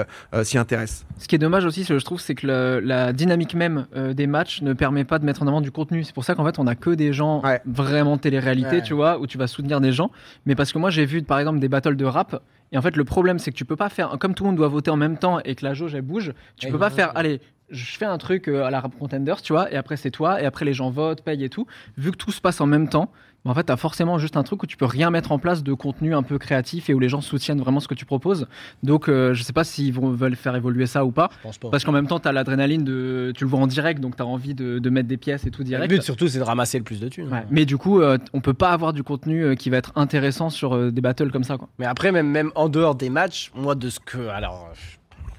s'y 0.44 0.58
intéressent. 0.58 1.06
Ce 1.20 1.28
qui 1.28 1.36
est 1.36 1.40
dommage 1.40 1.66
aussi, 1.66 1.84
je 1.84 1.94
trouve, 2.04 2.20
c'est 2.22 2.36
que 2.36 2.48
le- 2.48 2.80
la 2.80 3.14
dynamique 3.14 3.54
même 3.56 3.88
euh, 3.96 4.14
des 4.14 4.28
matchs 4.28 4.62
ne 4.62 4.74
permet 4.74 5.04
pas 5.04 5.20
de 5.20 5.26
mettre 5.26 5.44
en 5.44 5.48
avant 5.48 5.62
du 5.62 5.72
contenu. 5.72 6.04
C'est 6.04 6.14
pour 6.14 6.24
ça 6.24 6.36
qu'en 6.36 6.46
fait, 6.46 6.60
on 6.60 6.68
a 6.68 6.76
que 6.76 6.90
des 6.92 7.14
gens 7.14 7.42
Ouais. 7.44 7.62
vraiment 7.66 8.18
télé-réalité, 8.18 8.78
Ouais. 8.78 8.82
tu 8.82 8.94
vois, 8.94 9.20
où 9.20 9.28
tu 9.28 9.38
vas 9.38 9.48
soutenir 9.48 9.82
des 9.82 9.92
gens. 9.92 10.10
Mais 10.46 10.56
parce 10.56 10.72
que 10.72 10.78
moi, 10.78 10.90
j'ai 10.90 11.06
vu, 11.06 11.22
par 11.24 11.40
exemple, 11.40 11.60
des 11.60 11.68
battles 11.70 11.96
de 11.96 12.06
rap. 12.06 12.42
Et 12.74 12.78
en 12.78 12.82
fait, 12.82 12.96
le 12.98 13.04
problème, 13.06 13.40
c'est 13.40 13.52
que 13.52 13.56
tu 13.56 13.66
peux 13.66 13.76
pas 13.76 13.88
faire, 13.90 14.18
comme 14.20 14.34
tout 14.34 14.44
le 14.44 14.50
monde 14.50 14.58
doit 14.58 14.68
voter 14.68 14.92
en 14.92 14.98
même 14.98 15.18
temps 15.18 15.40
et 15.40 15.56
que 15.56 15.64
la 15.64 15.74
jauge, 15.74 15.94
elle 15.96 16.02
bouge, 16.02 16.34
tu 16.58 16.66
Ouais, 16.66 16.72
peux 16.72 16.80
pas 16.80 16.90
faire, 16.90 17.12
allez, 17.16 17.40
je 17.70 17.98
fais 17.98 18.06
un 18.06 18.18
truc 18.18 18.48
euh, 18.48 18.66
à 18.66 18.72
la 18.72 18.82
Rap 18.82 18.98
Contenders, 18.98 19.42
tu 19.42 19.54
vois, 19.54 19.72
et 19.72 19.76
après, 19.78 19.96
c'est 19.96 20.12
toi, 20.12 20.42
et 20.42 20.46
après, 20.46 20.66
les 20.66 20.74
gens 20.74 20.90
votent, 20.90 21.22
payent 21.24 21.44
et 21.44 21.50
tout. 21.50 21.68
Vu 21.98 22.12
que 22.12 22.18
tout 22.18 22.32
se 22.32 22.42
passe 22.42 22.60
en 22.62 22.66
même 22.66 22.90
temps, 22.90 23.12
bah, 23.46 23.52
en 23.52 23.54
fait, 23.54 23.64
tu 23.66 23.72
as 23.72 23.78
forcément 23.78 24.18
juste 24.18 24.38
un 24.38 24.44
truc 24.44 24.64
où 24.64 24.66
tu 24.68 24.78
peux 24.78 24.86
rien 24.86 25.10
mettre 25.10 25.32
en 25.32 25.40
place 25.40 25.64
de 25.64 25.74
contenu 25.74 26.16
un 26.16 26.24
peu 26.24 26.38
créatif 26.38 26.90
et 26.90 26.94
où 26.94 27.00
les 27.00 27.10
gens 27.10 27.22
soutiennent 27.22 27.60
vraiment 27.60 27.80
ce 27.80 27.88
que 27.88 27.94
tu 27.94 28.06
proposes. 28.06 28.48
Donc, 28.84 29.10
euh, 29.10 29.34
je 29.34 29.44
sais 29.44 29.54
pas 29.54 29.64
s'ils 29.64 29.94
vont, 29.94 30.10
veulent 30.12 30.36
faire 30.36 30.56
évoluer 30.56 30.86
ça 30.86 31.06
ou 31.06 31.12
pas. 31.12 31.30
Je 31.40 31.44
pense 31.44 31.58
pas. 31.58 31.70
Parce 31.70 31.84
qu'en 31.84 31.92
même 31.92 32.08
temps, 32.08 32.20
tu 32.20 32.28
as 32.28 32.32
l'adrénaline 32.32 32.84
de. 32.84 33.32
Tu 33.36 33.44
le 33.44 33.50
vois 33.50 33.60
en 33.60 33.68
direct, 33.68 34.00
donc 34.00 34.16
tu 34.16 34.22
as 34.22 34.26
envie 34.26 34.54
de, 34.56 34.80
de 34.80 34.90
mettre 34.90 35.08
des 35.08 35.18
pièces 35.18 35.46
et 35.46 35.52
tout 35.52 35.62
Le 35.62 35.66
direct. 35.68 35.90
but 35.94 36.02
surtout, 36.02 36.28
c'est 36.28 36.40
de 36.40 36.44
ramasser 36.44 36.78
le 36.78 36.84
plus 36.84 37.00
de 37.00 37.10
thunes. 37.10 37.30
Ouais. 37.32 37.44
Mais 37.50 37.66
du 37.66 37.78
coup, 37.78 38.00
euh, 38.02 38.18
on 38.34 38.42
peut 38.42 38.54
pas 38.54 38.72
avoir 38.72 38.94
du 38.94 39.04
contenu 39.04 39.44
euh, 39.44 39.56
qui 39.56 39.70
va 39.70 39.78
être 39.78 39.92
intéressant 39.96 40.50
sur 40.50 40.74
euh, 40.76 40.92
des 40.92 41.02
battles 41.02 41.32
comme 41.32 41.44
ça. 41.44 41.58
Quoi. 41.58 41.68
Mais 41.80 41.86
après, 41.86 42.12
même, 42.12 42.28
même 42.30 42.52
en 42.56 42.70
dehors 42.70 42.96
des 42.96 43.10
matchs, 43.10 43.52
moi, 43.56 43.76
de 43.76 43.90
ce 43.90 44.00
que. 44.00 44.28
Alors, 44.30 44.70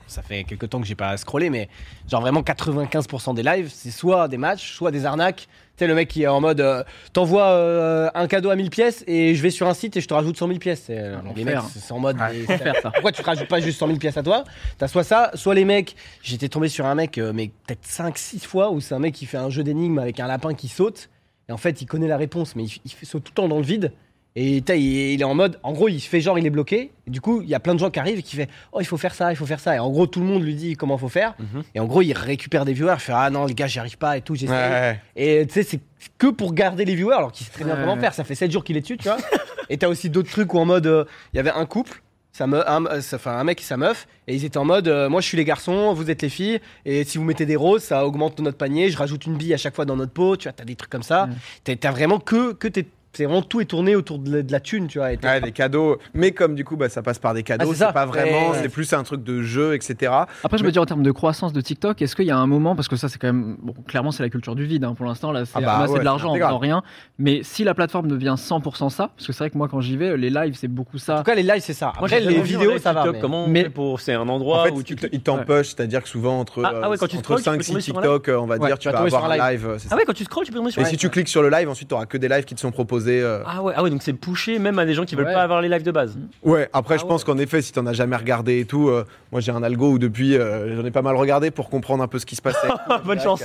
ça 0.06 0.23
fait 0.23 0.44
quelques 0.44 0.68
temps 0.68 0.80
que 0.80 0.87
j'ai 0.87 0.94
pas 0.94 1.16
scrollé, 1.16 1.50
mais 1.50 1.68
genre 2.08 2.20
vraiment 2.20 2.42
95% 2.42 3.34
des 3.34 3.42
lives, 3.42 3.70
c'est 3.73 3.90
soit 3.90 4.28
des 4.28 4.37
matchs, 4.37 4.75
soit 4.75 4.90
des 4.90 5.06
arnaques. 5.06 5.49
Tu 5.76 5.80
sais, 5.80 5.87
le 5.88 5.94
mec 5.94 6.08
qui 6.08 6.23
est 6.23 6.28
en 6.28 6.40
mode 6.40 6.61
euh, 6.61 6.84
t'envoies 7.12 7.49
euh, 7.49 8.08
un 8.14 8.28
cadeau 8.28 8.50
à 8.50 8.56
1000 8.56 8.70
pièces 8.70 9.02
et 9.08 9.34
je 9.34 9.42
vais 9.42 9.50
sur 9.50 9.66
un 9.66 9.75
site 9.75 9.96
et 9.96 10.00
je 10.00 10.06
te 10.06 10.14
rajoute 10.14 10.37
100 10.37 10.46
000 10.46 10.58
pièces. 10.61 10.87
Euh, 10.88 11.16
les 11.34 11.44
mecs, 11.44 11.58
c'est 11.75 11.92
en 11.92 11.99
mode. 11.99 12.16
mais 12.16 12.56
faire 12.58 12.76
ça. 12.80 12.92
Pourquoi 12.92 13.11
tu 13.11 13.23
te 13.23 13.26
rajoutes 13.26 13.49
pas 13.49 13.58
juste 13.58 13.80
100 13.80 13.88
000 13.88 13.99
pièces 13.99 14.16
à 14.16 14.23
toi? 14.23 14.44
T'as 14.78 14.87
soit 14.87 15.02
ça, 15.02 15.32
soit 15.34 15.54
les 15.54 15.64
mecs. 15.64 15.96
J'étais 16.23 16.49
tombé 16.49 16.68
sur 16.68 16.87
un 16.87 16.94
mec, 16.94 17.18
mais 17.18 17.50
peut-être 17.66 17.84
5-6 17.84 18.46
fois, 18.46 18.70
où 18.70 18.80
c'est 18.80 18.94
un 18.94 19.00
mec 19.00 19.14
qui 19.14 19.26
fait 19.26 19.37
un 19.37 19.50
jeu 19.50 19.64
d'énigmes 19.64 19.99
avec 19.99 20.20
un 20.20 20.28
lapin 20.28 20.54
qui 20.54 20.68
saute. 20.68 21.11
Et 21.49 21.52
en 21.52 21.56
fait, 21.58 21.82
il 21.82 21.87
connaît 21.87 22.08
la 22.08 22.16
réponse, 22.16 22.54
mais 22.54 22.64
il, 22.64 22.80
il 22.84 23.06
saute 23.06 23.25
tout 23.25 23.32
le 23.32 23.42
temps 23.42 23.49
dans 23.49 23.58
le 23.58 23.64
vide. 23.64 23.92
Et 24.37 24.62
t'as, 24.62 24.75
il, 24.75 25.12
il 25.12 25.21
est 25.21 25.25
en 25.25 25.35
mode, 25.35 25.61
en 25.62 25.73
gros, 25.73 25.88
il 25.88 26.00
se 26.00 26.09
fait 26.09 26.21
genre, 26.21 26.38
il 26.38 26.45
est 26.47 26.50
bloqué. 26.50 26.91
Et 27.07 27.11
du 27.11 27.21
coup, 27.21 27.41
il 27.43 27.49
y 27.49 27.55
a 27.55 27.61
plein 27.61 27.75
de 27.75 27.79
gens 27.79 27.91
qui 27.91 28.00
arrivent 28.00 28.19
et 28.19 28.23
qui 28.23 28.35
fait, 28.35 28.49
oh, 28.73 28.81
il 28.81 28.85
faut 28.85 28.97
faire 28.97 29.14
ça, 29.14 29.31
il 29.33 29.37
faut 29.37 29.47
faire 29.47 29.61
ça. 29.61 29.76
Et 29.76 29.79
en 29.79 29.91
gros, 29.91 30.07
tout 30.07 30.19
le 30.21 30.26
monde 30.26 30.43
lui 30.43 30.55
dit 30.57 30.75
comment 30.75 30.99
faut 30.99 31.09
faire. 31.09 31.35
Mhm. 31.38 31.62
Et 31.77 31.81
en 31.81 31.85
gros, 31.87 32.03
il 32.03 32.12
récupère 32.12 32.64
des 32.64 32.73
viewers. 32.73 32.94
Il 32.97 33.01
fait, 33.01 33.12
ah 33.14 33.31
non, 33.31 33.47
les 33.47 33.55
gars, 33.55 33.68
j'y 33.68 33.79
arrive 33.79 33.97
pas 33.99 34.16
et 34.16 34.23
tout, 34.23 34.35
j'essaie. 34.35 34.53
Ouais. 34.53 35.01
Et 35.14 35.47
tu 35.47 35.55
sais, 35.55 35.62
c'est 35.62 35.81
que 36.18 36.27
pour 36.27 36.53
garder 36.53 36.85
les 36.85 36.94
viewers, 36.97 37.14
alors 37.14 37.31
qu'il 37.33 37.47
sait 37.47 37.53
très 37.53 37.64
bien 37.64 37.75
Ouais. 37.75 37.81
comment 37.83 37.97
faire. 37.97 38.12
Ça 38.12 38.25
fait 38.25 38.35
7 38.35 38.51
jours 38.51 38.64
qu'il 38.64 38.77
est 38.77 38.81
dessus, 38.81 38.97
tu 38.97 39.05
vois. 39.09 39.18
et 39.70 39.79
t'as 39.79 39.88
aussi 39.88 40.11
d'autres 40.11 40.31
trucs 40.31 40.53
où 40.53 40.59
en 40.59 40.64
mode, 40.64 40.87
euh, 40.88 41.05
il 41.33 41.37
y 41.37 41.40
avait 41.40 41.53
un 41.53 41.64
couple, 41.66 42.03
sa 42.33 42.49
meuf, 42.49 42.64
un, 42.66 42.85
euh, 42.87 43.01
sa- 43.01 43.14
enfin, 43.16 43.38
un 43.38 43.44
mec 43.44 43.61
et 43.61 43.64
sa 43.64 43.77
meuf, 43.77 44.09
et 44.27 44.35
ils 44.35 44.44
étaient 44.44 44.59
en 44.59 44.64
mode, 44.64 44.88
euh, 44.88 45.09
moi 45.09 45.20
je 45.20 45.29
suis 45.29 45.37
les 45.37 45.44
garçons, 45.44 45.92
vous 45.94 46.11
êtes 46.11 46.20
les 46.23 46.29
filles, 46.29 46.59
et 46.85 47.05
si 47.05 47.16
vous 47.18 47.23
mettez 47.25 47.47
des 47.47 47.55
roses, 47.55 47.85
ça 47.85 48.05
augmente 48.05 48.40
notre 48.40 48.59
panier, 48.59 48.90
je 48.90 48.97
rajoute 48.99 49.25
une 49.27 49.37
bille 49.37 49.55
à 49.55 49.57
chaque 49.57 49.77
fois 49.77 49.85
dans 49.85 49.94
notre 49.94 50.12
pot, 50.12 50.37
tu 50.37 50.49
vois, 50.49 50.53
t'as 50.53 50.64
des 50.64 50.75
trucs 50.75 50.90
comme 50.90 51.05
ça. 51.05 51.29
T'as- 51.62 51.77
T'as 51.77 51.92
vraiment 51.92 52.18
que, 52.18 52.53
que 52.53 52.66
t'es. 52.66 52.87
C'est 53.16 53.24
vraiment 53.24 53.42
tout 53.42 53.61
est 53.61 53.64
tourné 53.66 53.94
autour 53.96 54.18
de 54.18 54.37
la, 54.37 54.42
de 54.42 54.50
la 54.53 54.61
thune, 54.61 54.87
tu 54.88 54.98
vois. 54.98 55.12
et 55.12 55.18
Ouais, 55.22 55.40
des 55.40 55.53
cadeaux, 55.53 55.98
mais 56.14 56.33
comme 56.33 56.55
du 56.55 56.64
coup 56.64 56.77
bah, 56.77 56.88
ça 56.88 57.03
passe 57.03 57.18
par 57.18 57.33
des 57.35 57.42
cadeaux, 57.42 57.70
Ah, 57.70 57.74
c'est 57.77 57.92
pas 57.92 58.07
vraiment, 58.07 58.50
Ouais. 58.50 58.59
c'est 58.62 58.68
plus 58.68 58.92
un 58.92 59.03
truc 59.05 59.22
de 59.24 59.42
jeu, 59.42 59.74
etc. 59.74 60.12
Après, 60.42 60.59
je 60.59 60.62
Mais- 60.62 60.68
me 60.68 60.72
dis 60.72 60.79
en 60.79 60.87
termes 60.87 61.03
de 61.03 61.12
croissance 61.12 61.53
de 61.53 61.61
TikTok, 61.61 62.03
est-ce 62.03 62.16
qu'il 62.16 62.27
y 62.27 62.31
a 62.31 62.37
un 62.37 62.46
moment, 62.46 62.74
parce 62.74 62.88
que 62.88 62.96
ça, 62.96 63.09
c'est 63.09 63.18
quand 63.18 63.29
même. 63.29 63.57
Bon, 63.62 63.72
clairement, 63.87 64.11
c'est 64.11 64.22
la 64.22 64.29
culture 64.29 64.55
du 64.55 64.64
vide 64.66 64.85
hein, 64.85 64.94
pour 64.94 65.07
l'instant, 65.07 65.33
là, 65.33 65.44
c'est 65.44 65.53
Ah 65.55 65.61
bah 65.61 65.87
ouais, 65.88 65.98
de 65.98 66.05
l'argent 66.05 66.35
en 66.35 66.59
rien. 66.59 66.83
Mais 67.18 67.40
si 67.42 67.64
la 67.64 67.74
plateforme 67.74 68.09
devient 68.09 68.35
100% 68.37 68.88
ça, 68.90 69.11
parce 69.16 69.27
que 69.27 69.33
c'est 69.33 69.38
vrai 69.44 69.50
que 69.50 69.59
moi, 69.59 69.68
quand 69.68 69.81
j'y 69.81 69.96
vais, 69.96 70.16
les 70.16 70.31
lives, 70.31 70.55
c'est 70.57 70.68
beaucoup 70.68 70.96
En 70.96 71.00
ça. 71.00 71.16
tout 71.18 71.22
cas, 71.24 71.35
les 71.35 71.42
lives, 71.42 71.61
c'est 71.62 71.72
ça. 71.72 71.90
Après, 71.90 72.09
j'ai 72.09 72.20
les 72.20 72.38
en 72.38 72.42
vidéos, 72.42 72.72
live 72.72 72.83
ça 72.83 72.92
va. 72.92 73.03
TikTok, 73.03 73.14
mais- 73.16 73.20
Comment 73.20 73.46
Mais- 73.48 73.68
pour 73.70 74.00
C'est 74.00 74.12
un 74.12 74.29
endroit 74.29 74.62
En 74.62 74.64
fait, 74.64 74.70
où 74.72 74.83
tu. 74.83 74.96
te- 74.96 75.07
il 75.12 75.20
t'empoche, 75.20 75.68
c'est-à-dire 75.68 76.03
que 76.03 76.09
souvent 76.09 76.40
entre, 76.40 76.62
Ah, 76.64 76.72
ah 76.85 76.90
ouais, 76.90 76.96
quand 76.98 77.07
tu 77.07 77.16
entre 77.16 77.24
scrolles, 77.24 77.38
tu 77.38 77.44
5 77.44 77.57
peux 77.59 77.62
6 77.62 77.68
tomber 77.70 77.81
sur 77.81 77.98
un 77.98 78.00
TikTok, 78.03 78.29
euh, 78.29 78.37
on 78.38 78.46
va 78.46 78.59
dire, 78.59 78.79
tu 78.79 78.88
vas 78.90 78.98
avoir 78.98 79.31
un 79.31 79.50
live. 79.53 79.66
euh. 79.68 79.79
Ah 79.90 79.96
ouais, 79.96 80.03
quand 80.07 80.12
tu 80.12 80.24
scrolles, 80.24 80.44
tu 80.44 80.53
peux 80.53 80.59
tomber 80.59 80.70
sur 80.72 80.83
Et 80.83 80.85
si 80.85 80.96
tu 80.96 81.09
cliques 81.11 81.29
sur 81.29 81.42
le 81.42 81.48
live, 81.50 81.68
ensuite 81.68 81.88
tu 81.88 81.94
auras 81.94 82.07
que 82.07 82.16
des 82.18 82.29
lives 82.29 82.44
qui 82.44 82.55
te 82.55 82.61
sont 82.61 82.70
proposés. 82.72 83.04
Euh, 83.12 83.43
Ah 83.47 83.62
ouais, 83.62 83.73
ah 83.77 83.83
ouais, 83.83 83.90
donc 83.90 84.03
c'est 84.03 84.12
poussé 84.12 84.59
même 84.59 84.79
à 84.79 84.85
des 84.87 84.95
gens 84.95 85.05
qui 85.05 85.14
veulent 85.17 85.27
Ouais. 85.27 85.33
pas 85.35 85.43
avoir 85.43 85.61
les 85.61 85.69
lives 85.69 85.83
de 85.83 85.90
base. 85.90 86.17
Ouais, 86.43 86.69
après, 86.73 86.95
Ah 86.95 86.99
je 86.99 87.05
pense 87.07 87.25
qu'en 87.25 87.38
effet, 87.38 87.62
si 87.62 87.73
t'en 87.73 87.87
as 87.87 87.93
jamais 87.93 88.17
regardé 88.17 88.61
et 88.61 88.64
tout, 88.64 88.88
euh, 88.88 89.05
moi 89.33 89.40
j'ai 89.40 89.53
un 89.53 89.62
algo 89.62 89.90
où 89.93 89.99
depuis, 89.99 90.37
euh, 90.37 90.77
j'en 90.77 90.85
ai 90.85 90.90
pas 90.90 91.03
mal 91.03 91.17
regardé 91.17 91.51
pour 91.51 91.69
comprendre 91.71 92.03
un 92.03 92.09
peu 92.09 92.19
ce 92.19 92.27
qui 92.27 92.37
se 92.37 92.43
passait. 92.43 92.69
Bonne 93.05 93.21
chance. 93.21 93.43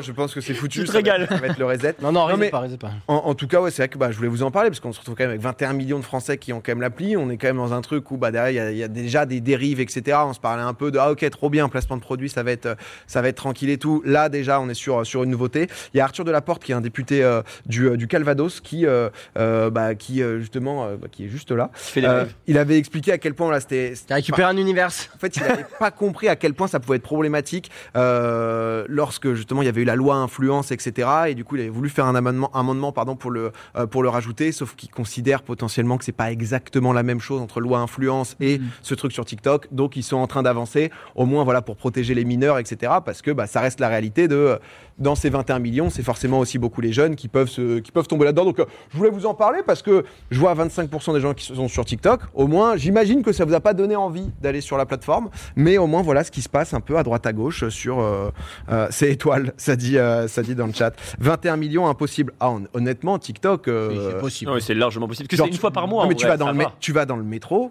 je 0.06 0.12
pense 0.12 0.34
que 0.34 0.40
c'est 0.40 0.54
foutu. 0.54 0.80
Tu 0.80 0.84
te 0.86 0.92
ça 0.92 0.92
va 0.94 0.98
être- 1.00 1.10
régales. 1.12 1.28
Ça 1.28 1.36
va 1.36 1.46
être 1.48 1.58
le 1.58 1.66
reset. 1.66 1.94
Non, 2.02 2.12
non, 2.12 2.28
Non, 2.28 2.36
mais- 2.36 2.50
pas. 2.50 2.64
En, 3.08 3.14
en 3.16 3.34
tout 3.34 3.46
cas, 3.46 3.60
ouais, 3.60 3.70
c'est 3.70 3.82
vrai 3.82 3.88
que 3.88 3.98
bah, 3.98 4.10
je 4.10 4.16
voulais 4.16 4.28
vous 4.28 4.42
en 4.42 4.50
parler 4.50 4.70
parce 4.70 4.80
qu'on 4.80 4.92
se 4.92 4.98
retrouve 5.00 5.14
quand 5.16 5.24
même 5.24 5.30
avec 5.30 5.40
21 5.42 5.72
millions 5.72 5.98
de 5.98 6.04
Français 6.04 6.38
qui 6.38 6.52
ont 6.52 6.60
quand 6.60 6.72
même 6.72 6.80
l'appli. 6.80 7.16
On 7.16 7.30
est 7.30 7.36
quand 7.36 7.48
même 7.48 7.56
dans 7.56 7.72
un 7.72 7.80
truc 7.80 8.10
où 8.10 8.16
bah, 8.16 8.30
derrière, 8.30 8.50
il 8.50 8.54
y 8.54 8.60
a- 8.60 8.70
il 8.70 8.78
y, 8.78 8.82
a 8.84 8.88
déjà 8.88 9.26
des 9.26 9.40
dérives, 9.40 9.80
etc. 9.80 10.18
On 10.24 10.32
se 10.32 10.40
parlait 10.40 10.62
un 10.62 10.74
peu 10.74 10.90
de 10.90 10.98
ah, 10.98 11.10
ok, 11.12 11.28
trop 11.30 11.50
bien, 11.50 11.68
placement 11.68 11.96
de 11.96 12.02
produits, 12.02 12.28
ça 12.30 12.42
va 12.42 12.52
être, 12.52 12.76
ça 13.06 13.22
va 13.22 13.28
être 13.28 13.36
tranquille 13.36 13.70
et 13.70 13.78
tout. 13.78 14.02
Là, 14.04 14.28
déjà, 14.28 14.60
on 14.60 14.68
est 14.68 14.74
sur, 14.74 15.04
sur 15.06 15.22
une 15.24 15.30
nouveauté. 15.30 15.68
Il 15.94 15.98
y 15.98 16.00
a 16.00 16.04
Arthur 16.04 16.24
Delaporte 16.24 16.62
qui 16.64 16.72
est 16.72 16.74
un 16.74 16.80
député 16.80 17.22
euh, 17.24 17.42
du, 17.66 17.86
euh, 17.88 17.96
du 17.96 18.06
Calvados 18.06 18.60
qui, 18.60 18.86
euh, 18.86 19.08
euh, 19.38 19.70
bah, 19.70 19.94
qui 19.94 20.22
justement, 20.38 20.84
euh, 20.84 20.96
bah, 20.96 21.08
qui 21.10 21.24
est 21.24 21.28
juste 21.28 21.50
là. 21.52 21.70
Euh, 21.96 22.24
il 22.46 22.58
avait 22.58 22.78
expliqué 22.78 23.12
à 23.12 23.18
quel 23.18 23.34
point 23.34 23.50
là, 23.50 23.60
c'était. 23.60 23.94
Récupéré 24.10 24.42
un 24.48 24.56
univers. 24.56 24.88
En 25.14 25.18
fait, 25.18 25.36
il 25.36 25.42
n'avait 25.42 25.66
pas 25.78 25.90
compris 25.90 26.28
à 26.28 26.36
quel 26.36 26.54
point 26.54 26.66
ça 26.68 26.80
pouvait 26.80 26.96
être 26.96 27.02
problématique 27.02 27.70
euh, 27.96 28.84
lorsque 28.88 29.32
justement 29.34 29.62
il 29.62 29.66
y 29.66 29.68
avait 29.68 29.82
eu 29.82 29.84
la 29.90 29.96
loi 29.96 30.14
influence, 30.14 30.70
etc. 30.70 31.08
Et 31.28 31.34
du 31.34 31.44
coup, 31.44 31.56
il 31.56 31.62
avait 31.62 31.68
voulu 31.68 31.88
faire 31.88 32.06
un 32.06 32.14
amendement, 32.14 32.48
amendement 32.54 32.92
pardon, 32.92 33.16
pour, 33.16 33.32
le, 33.32 33.50
euh, 33.76 33.86
pour 33.86 34.04
le 34.04 34.08
rajouter, 34.08 34.52
sauf 34.52 34.76
qu'il 34.76 34.88
considère 34.90 35.42
potentiellement 35.42 35.98
que 35.98 36.04
c'est 36.04 36.12
pas 36.12 36.30
exactement 36.30 36.92
la 36.92 37.02
même 37.02 37.18
chose 37.20 37.40
entre 37.40 37.60
loi 37.60 37.80
influence 37.80 38.36
et 38.38 38.58
Mhm. 38.58 38.66
ce 38.82 38.94
truc 38.94 39.10
sur 39.12 39.24
TikTok. 39.24 39.66
Donc, 39.72 39.96
ils 39.96 40.04
sont 40.04 40.16
en 40.18 40.28
train 40.28 40.44
d'avancer, 40.44 40.90
au 41.16 41.26
moins 41.26 41.42
voilà 41.42 41.60
pour 41.60 41.74
protéger 41.76 42.14
les 42.14 42.24
mineurs, 42.24 42.58
etc. 42.58 42.92
Parce 43.04 43.20
que 43.20 43.32
bah, 43.32 43.48
ça 43.48 43.60
reste 43.60 43.80
la 43.80 43.88
réalité 43.88 44.28
de 44.28 44.36
euh, 44.36 44.56
dans 44.98 45.14
ces 45.16 45.30
21 45.30 45.58
millions, 45.58 45.88
c'est 45.90 46.02
forcément 46.02 46.38
aussi 46.38 46.58
beaucoup 46.58 46.82
les 46.82 46.92
jeunes 46.92 47.16
qui 47.16 47.26
peuvent, 47.28 47.48
se, 47.48 47.78
qui 47.80 47.90
peuvent 47.90 48.06
tomber 48.06 48.26
là-dedans. 48.26 48.44
Donc, 48.44 48.60
euh, 48.60 48.66
je 48.92 48.98
voulais 48.98 49.10
vous 49.10 49.24
en 49.26 49.34
parler 49.34 49.60
parce 49.66 49.82
que 49.82 50.04
je 50.30 50.38
vois 50.38 50.54
25% 50.54 51.14
des 51.14 51.20
gens 51.20 51.32
qui 51.34 51.46
sont 51.46 51.68
sur 51.68 51.84
TikTok. 51.84 52.20
Au 52.34 52.46
moins, 52.46 52.76
j'imagine 52.76 53.22
que 53.22 53.32
ça 53.32 53.44
vous 53.44 53.54
a 53.54 53.60
pas 53.60 53.72
donné 53.74 53.96
envie 53.96 54.30
d'aller 54.42 54.60
sur 54.60 54.76
la 54.76 54.86
plateforme, 54.86 55.30
mais 55.56 55.78
au 55.78 55.86
moins, 55.86 56.02
voilà 56.02 56.22
ce 56.22 56.30
qui 56.30 56.42
se 56.42 56.48
passe 56.50 56.74
un 56.74 56.80
peu 56.80 56.98
à 56.98 57.02
droite 57.02 57.26
à 57.26 57.32
gauche 57.32 57.66
sur. 57.70 57.98
Euh, 57.98 58.30
euh, 58.70 58.86
c'est 58.90 59.10
étoile, 59.10 59.54
ça 59.56 59.74
dit, 59.80 59.98
euh, 59.98 60.28
ça 60.28 60.42
dit 60.42 60.54
dans 60.54 60.66
le 60.66 60.72
chat. 60.72 60.92
21 61.18 61.56
millions, 61.56 61.88
impossible. 61.88 62.32
Ah, 62.38 62.50
hon- 62.50 62.66
honnêtement, 62.74 63.18
TikTok. 63.18 63.66
euh, 63.68 63.88
Oui, 63.90 63.98
c'est 64.08 64.18
possible. 64.20 64.48
Non, 64.50 64.54
mais 64.54 64.60
c'est 64.60 64.74
largement 64.74 65.08
possible. 65.08 65.28
Parce 65.28 65.38
que 65.38 65.44
c'est 65.44 65.48
une 65.48 65.54
tu- 65.54 65.60
fois 65.60 65.70
par 65.72 65.88
mois. 65.88 66.02
non, 66.02 66.06
en 66.06 66.08
mais 66.08 66.14
tu 66.14 66.22
vrai, 66.26 66.30
vas, 66.32 66.36
dans 66.36 66.52
le 66.52 66.58
va. 66.58 66.72
tu 66.80 66.92
vas 66.92 67.06
dans 67.06 67.16
le 67.16 67.24
métro. 67.24 67.70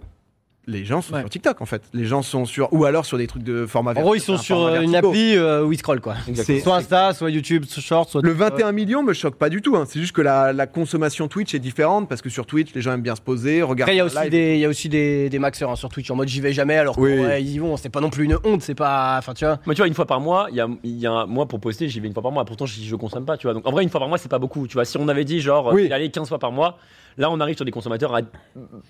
Les 0.67 0.85
gens 0.85 1.01
sont 1.01 1.15
Ouais. 1.15 1.21
sur 1.21 1.29
TikTok 1.31 1.61
en 1.61 1.65
fait. 1.65 1.81
Les 1.93 2.05
gens 2.05 2.21
sont 2.21 2.45
sur 2.45 2.71
ou 2.73 2.85
alors 2.85 3.03
sur 3.03 3.17
des 3.17 3.25
trucs 3.25 3.41
de 3.41 3.65
format. 3.65 3.91
En 3.97 4.01
gros, 4.01 4.13
ils 4.13 4.19
sont 4.21 4.33
un 4.33 4.37
sur 4.37 4.65
euh, 4.65 4.81
une 4.81 4.93
appli 4.95 5.35
euh, 5.35 5.63
où 5.65 5.71
ils 5.71 5.79
scrollent, 5.79 6.01
quoi. 6.01 6.13
Soit 6.61 6.75
Insta, 6.75 7.13
soit 7.13 7.31
YouTube, 7.31 7.65
soit 7.65 7.81
Short, 7.81 8.07
soit. 8.09 8.21
Le 8.23 8.31
21 8.33 8.71
millions 8.71 9.01
me 9.01 9.13
choque 9.13 9.35
pas 9.35 9.49
du 9.49 9.63
tout. 9.63 9.75
hein. 9.77 9.85
C'est 9.87 9.99
juste 9.99 10.11
que 10.11 10.21
la, 10.21 10.53
la 10.53 10.67
consommation 10.67 11.27
Twitch 11.27 11.55
est 11.55 11.59
différente 11.59 12.07
parce 12.07 12.21
que 12.21 12.29
sur 12.29 12.45
Twitch, 12.45 12.73
les 12.75 12.81
gens 12.81 12.91
aiment 12.93 13.01
bien 13.01 13.15
se 13.15 13.21
poser, 13.21 13.63
regarder. 13.63 13.81
Après, 13.83 13.95
il 13.95 13.97
y 13.97 14.01
a 14.01 14.05
aussi 14.05 14.29
des, 14.29 14.53
il 14.55 14.59
y 14.59 14.65
a 14.65 14.69
aussi 14.69 14.89
des, 14.89 15.29
des 15.29 15.39
maxeurs 15.39 15.71
hein, 15.71 15.75
sur 15.75 15.89
Twitch 15.89 16.11
en 16.11 16.15
mode 16.15 16.27
j'y 16.27 16.39
vais 16.41 16.53
jamais 16.53 16.75
alors 16.77 16.95
que 16.97 17.01
Oui. 17.01 17.17
ouais, 17.19 17.41
ils 17.43 17.57
vont. 17.57 17.75
C'est 17.75 17.89
pas 17.89 18.01
non 18.01 18.11
plus 18.11 18.25
une 18.25 18.37
honte, 18.43 18.61
c'est 18.61 18.75
pas. 18.75 19.15
Enfin, 19.17 19.33
tu 19.33 19.45
vois. 19.45 19.59
Moi, 19.65 19.73
tu 19.73 19.79
vois, 19.81 19.87
une 19.87 19.95
fois 19.95 20.05
par 20.05 20.19
mois, 20.19 20.47
il 20.51 20.55
y 20.57 20.61
a, 20.61 20.67
y 20.83 21.07
a 21.07 21.11
un- 21.11 21.25
moi 21.25 21.47
pour 21.47 21.59
poster, 21.59 21.87
j'y 21.89 21.99
vais 21.99 22.07
une 22.07 22.13
fois 22.13 22.21
par 22.21 22.31
mois. 22.31 22.45
Pourtant, 22.45 22.67
je, 22.67 22.79
je 22.79 22.95
consomme 22.95 23.25
pas, 23.25 23.37
tu 23.37 23.47
vois. 23.47 23.55
Donc, 23.55 23.65
en 23.67 23.71
vrai, 23.71 23.81
une 23.81 23.89
fois 23.89 23.99
par 24.01 24.09
mois, 24.09 24.19
c'est 24.19 24.29
pas 24.29 24.39
beaucoup. 24.39 24.67
Tu 24.67 24.73
vois, 24.75 24.85
si 24.85 24.97
on 24.97 25.07
avait 25.07 25.25
dit 25.25 25.39
genre, 25.41 25.71
Oui. 25.73 25.91
allez 25.91 26.11
15 26.11 26.27
fois 26.27 26.37
par 26.37 26.51
mois, 26.51 26.77
Là, 27.17 27.29
on 27.29 27.39
arrive 27.41 27.57
sur 27.57 27.65
des 27.65 27.71
consommateurs 27.71 28.15
ad- 28.15 28.27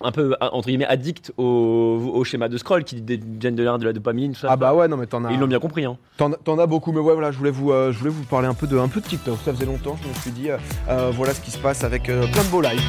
un 0.02 0.12
peu, 0.12 0.36
entre 0.40 0.68
guillemets, 0.68 0.86
addicts 0.86 1.32
au, 1.38 1.44
au 1.60 2.24
schéma 2.24 2.50
de 2.50 2.58
scroll 2.58 2.84
qui 2.84 2.96
viennent 2.96 3.56
de, 3.56 3.78
de 3.78 3.86
la 3.86 3.94
dopamine, 3.94 4.34
tout 4.34 4.40
ça. 4.40 4.48
Ah 4.52 4.58
bah 4.58 4.74
ouais, 4.74 4.88
non 4.88 4.98
mais 4.98 5.08
t'en 5.08 5.24
as. 5.26 5.32
Ils 5.32 5.40
l'ont 5.40 5.48
bien 5.48 5.60
compris. 5.60 5.86
Hein. 5.86 5.98
T'en, 6.18 6.60
as 6.60 6.68
beaucoup, 6.68 6.92
mais 6.92 7.00
ouais, 7.00 7.14
voilà, 7.14 7.32
je 7.32 7.38
voulais 7.38 7.52
vous, 7.52 7.72
euh, 7.72 7.92
je 7.92 8.00
voulais 8.00 8.12
vous 8.12 8.24
parler 8.24 8.48
un 8.48 8.54
peu 8.54 8.68
de, 8.68 8.78
un 8.78 8.88
peu 8.88 9.02
de 9.02 9.06
TikTok. 9.06 9.38
Ça 9.44 9.54
faisait 9.54 9.66
longtemps, 9.66 9.98
je 10.02 10.08
me 10.08 10.14
suis 10.16 10.32
dit, 10.32 10.50
euh, 10.50 10.58
euh, 10.90 11.12
voilà 11.14 11.34
ce 11.34 11.42
qui 11.42 11.52
se 11.52 11.58
passe 11.58 11.84
avec 11.84 12.04
plein 12.04 12.44
de 12.44 12.52
beaux 12.52 12.62
lives. 12.62 12.82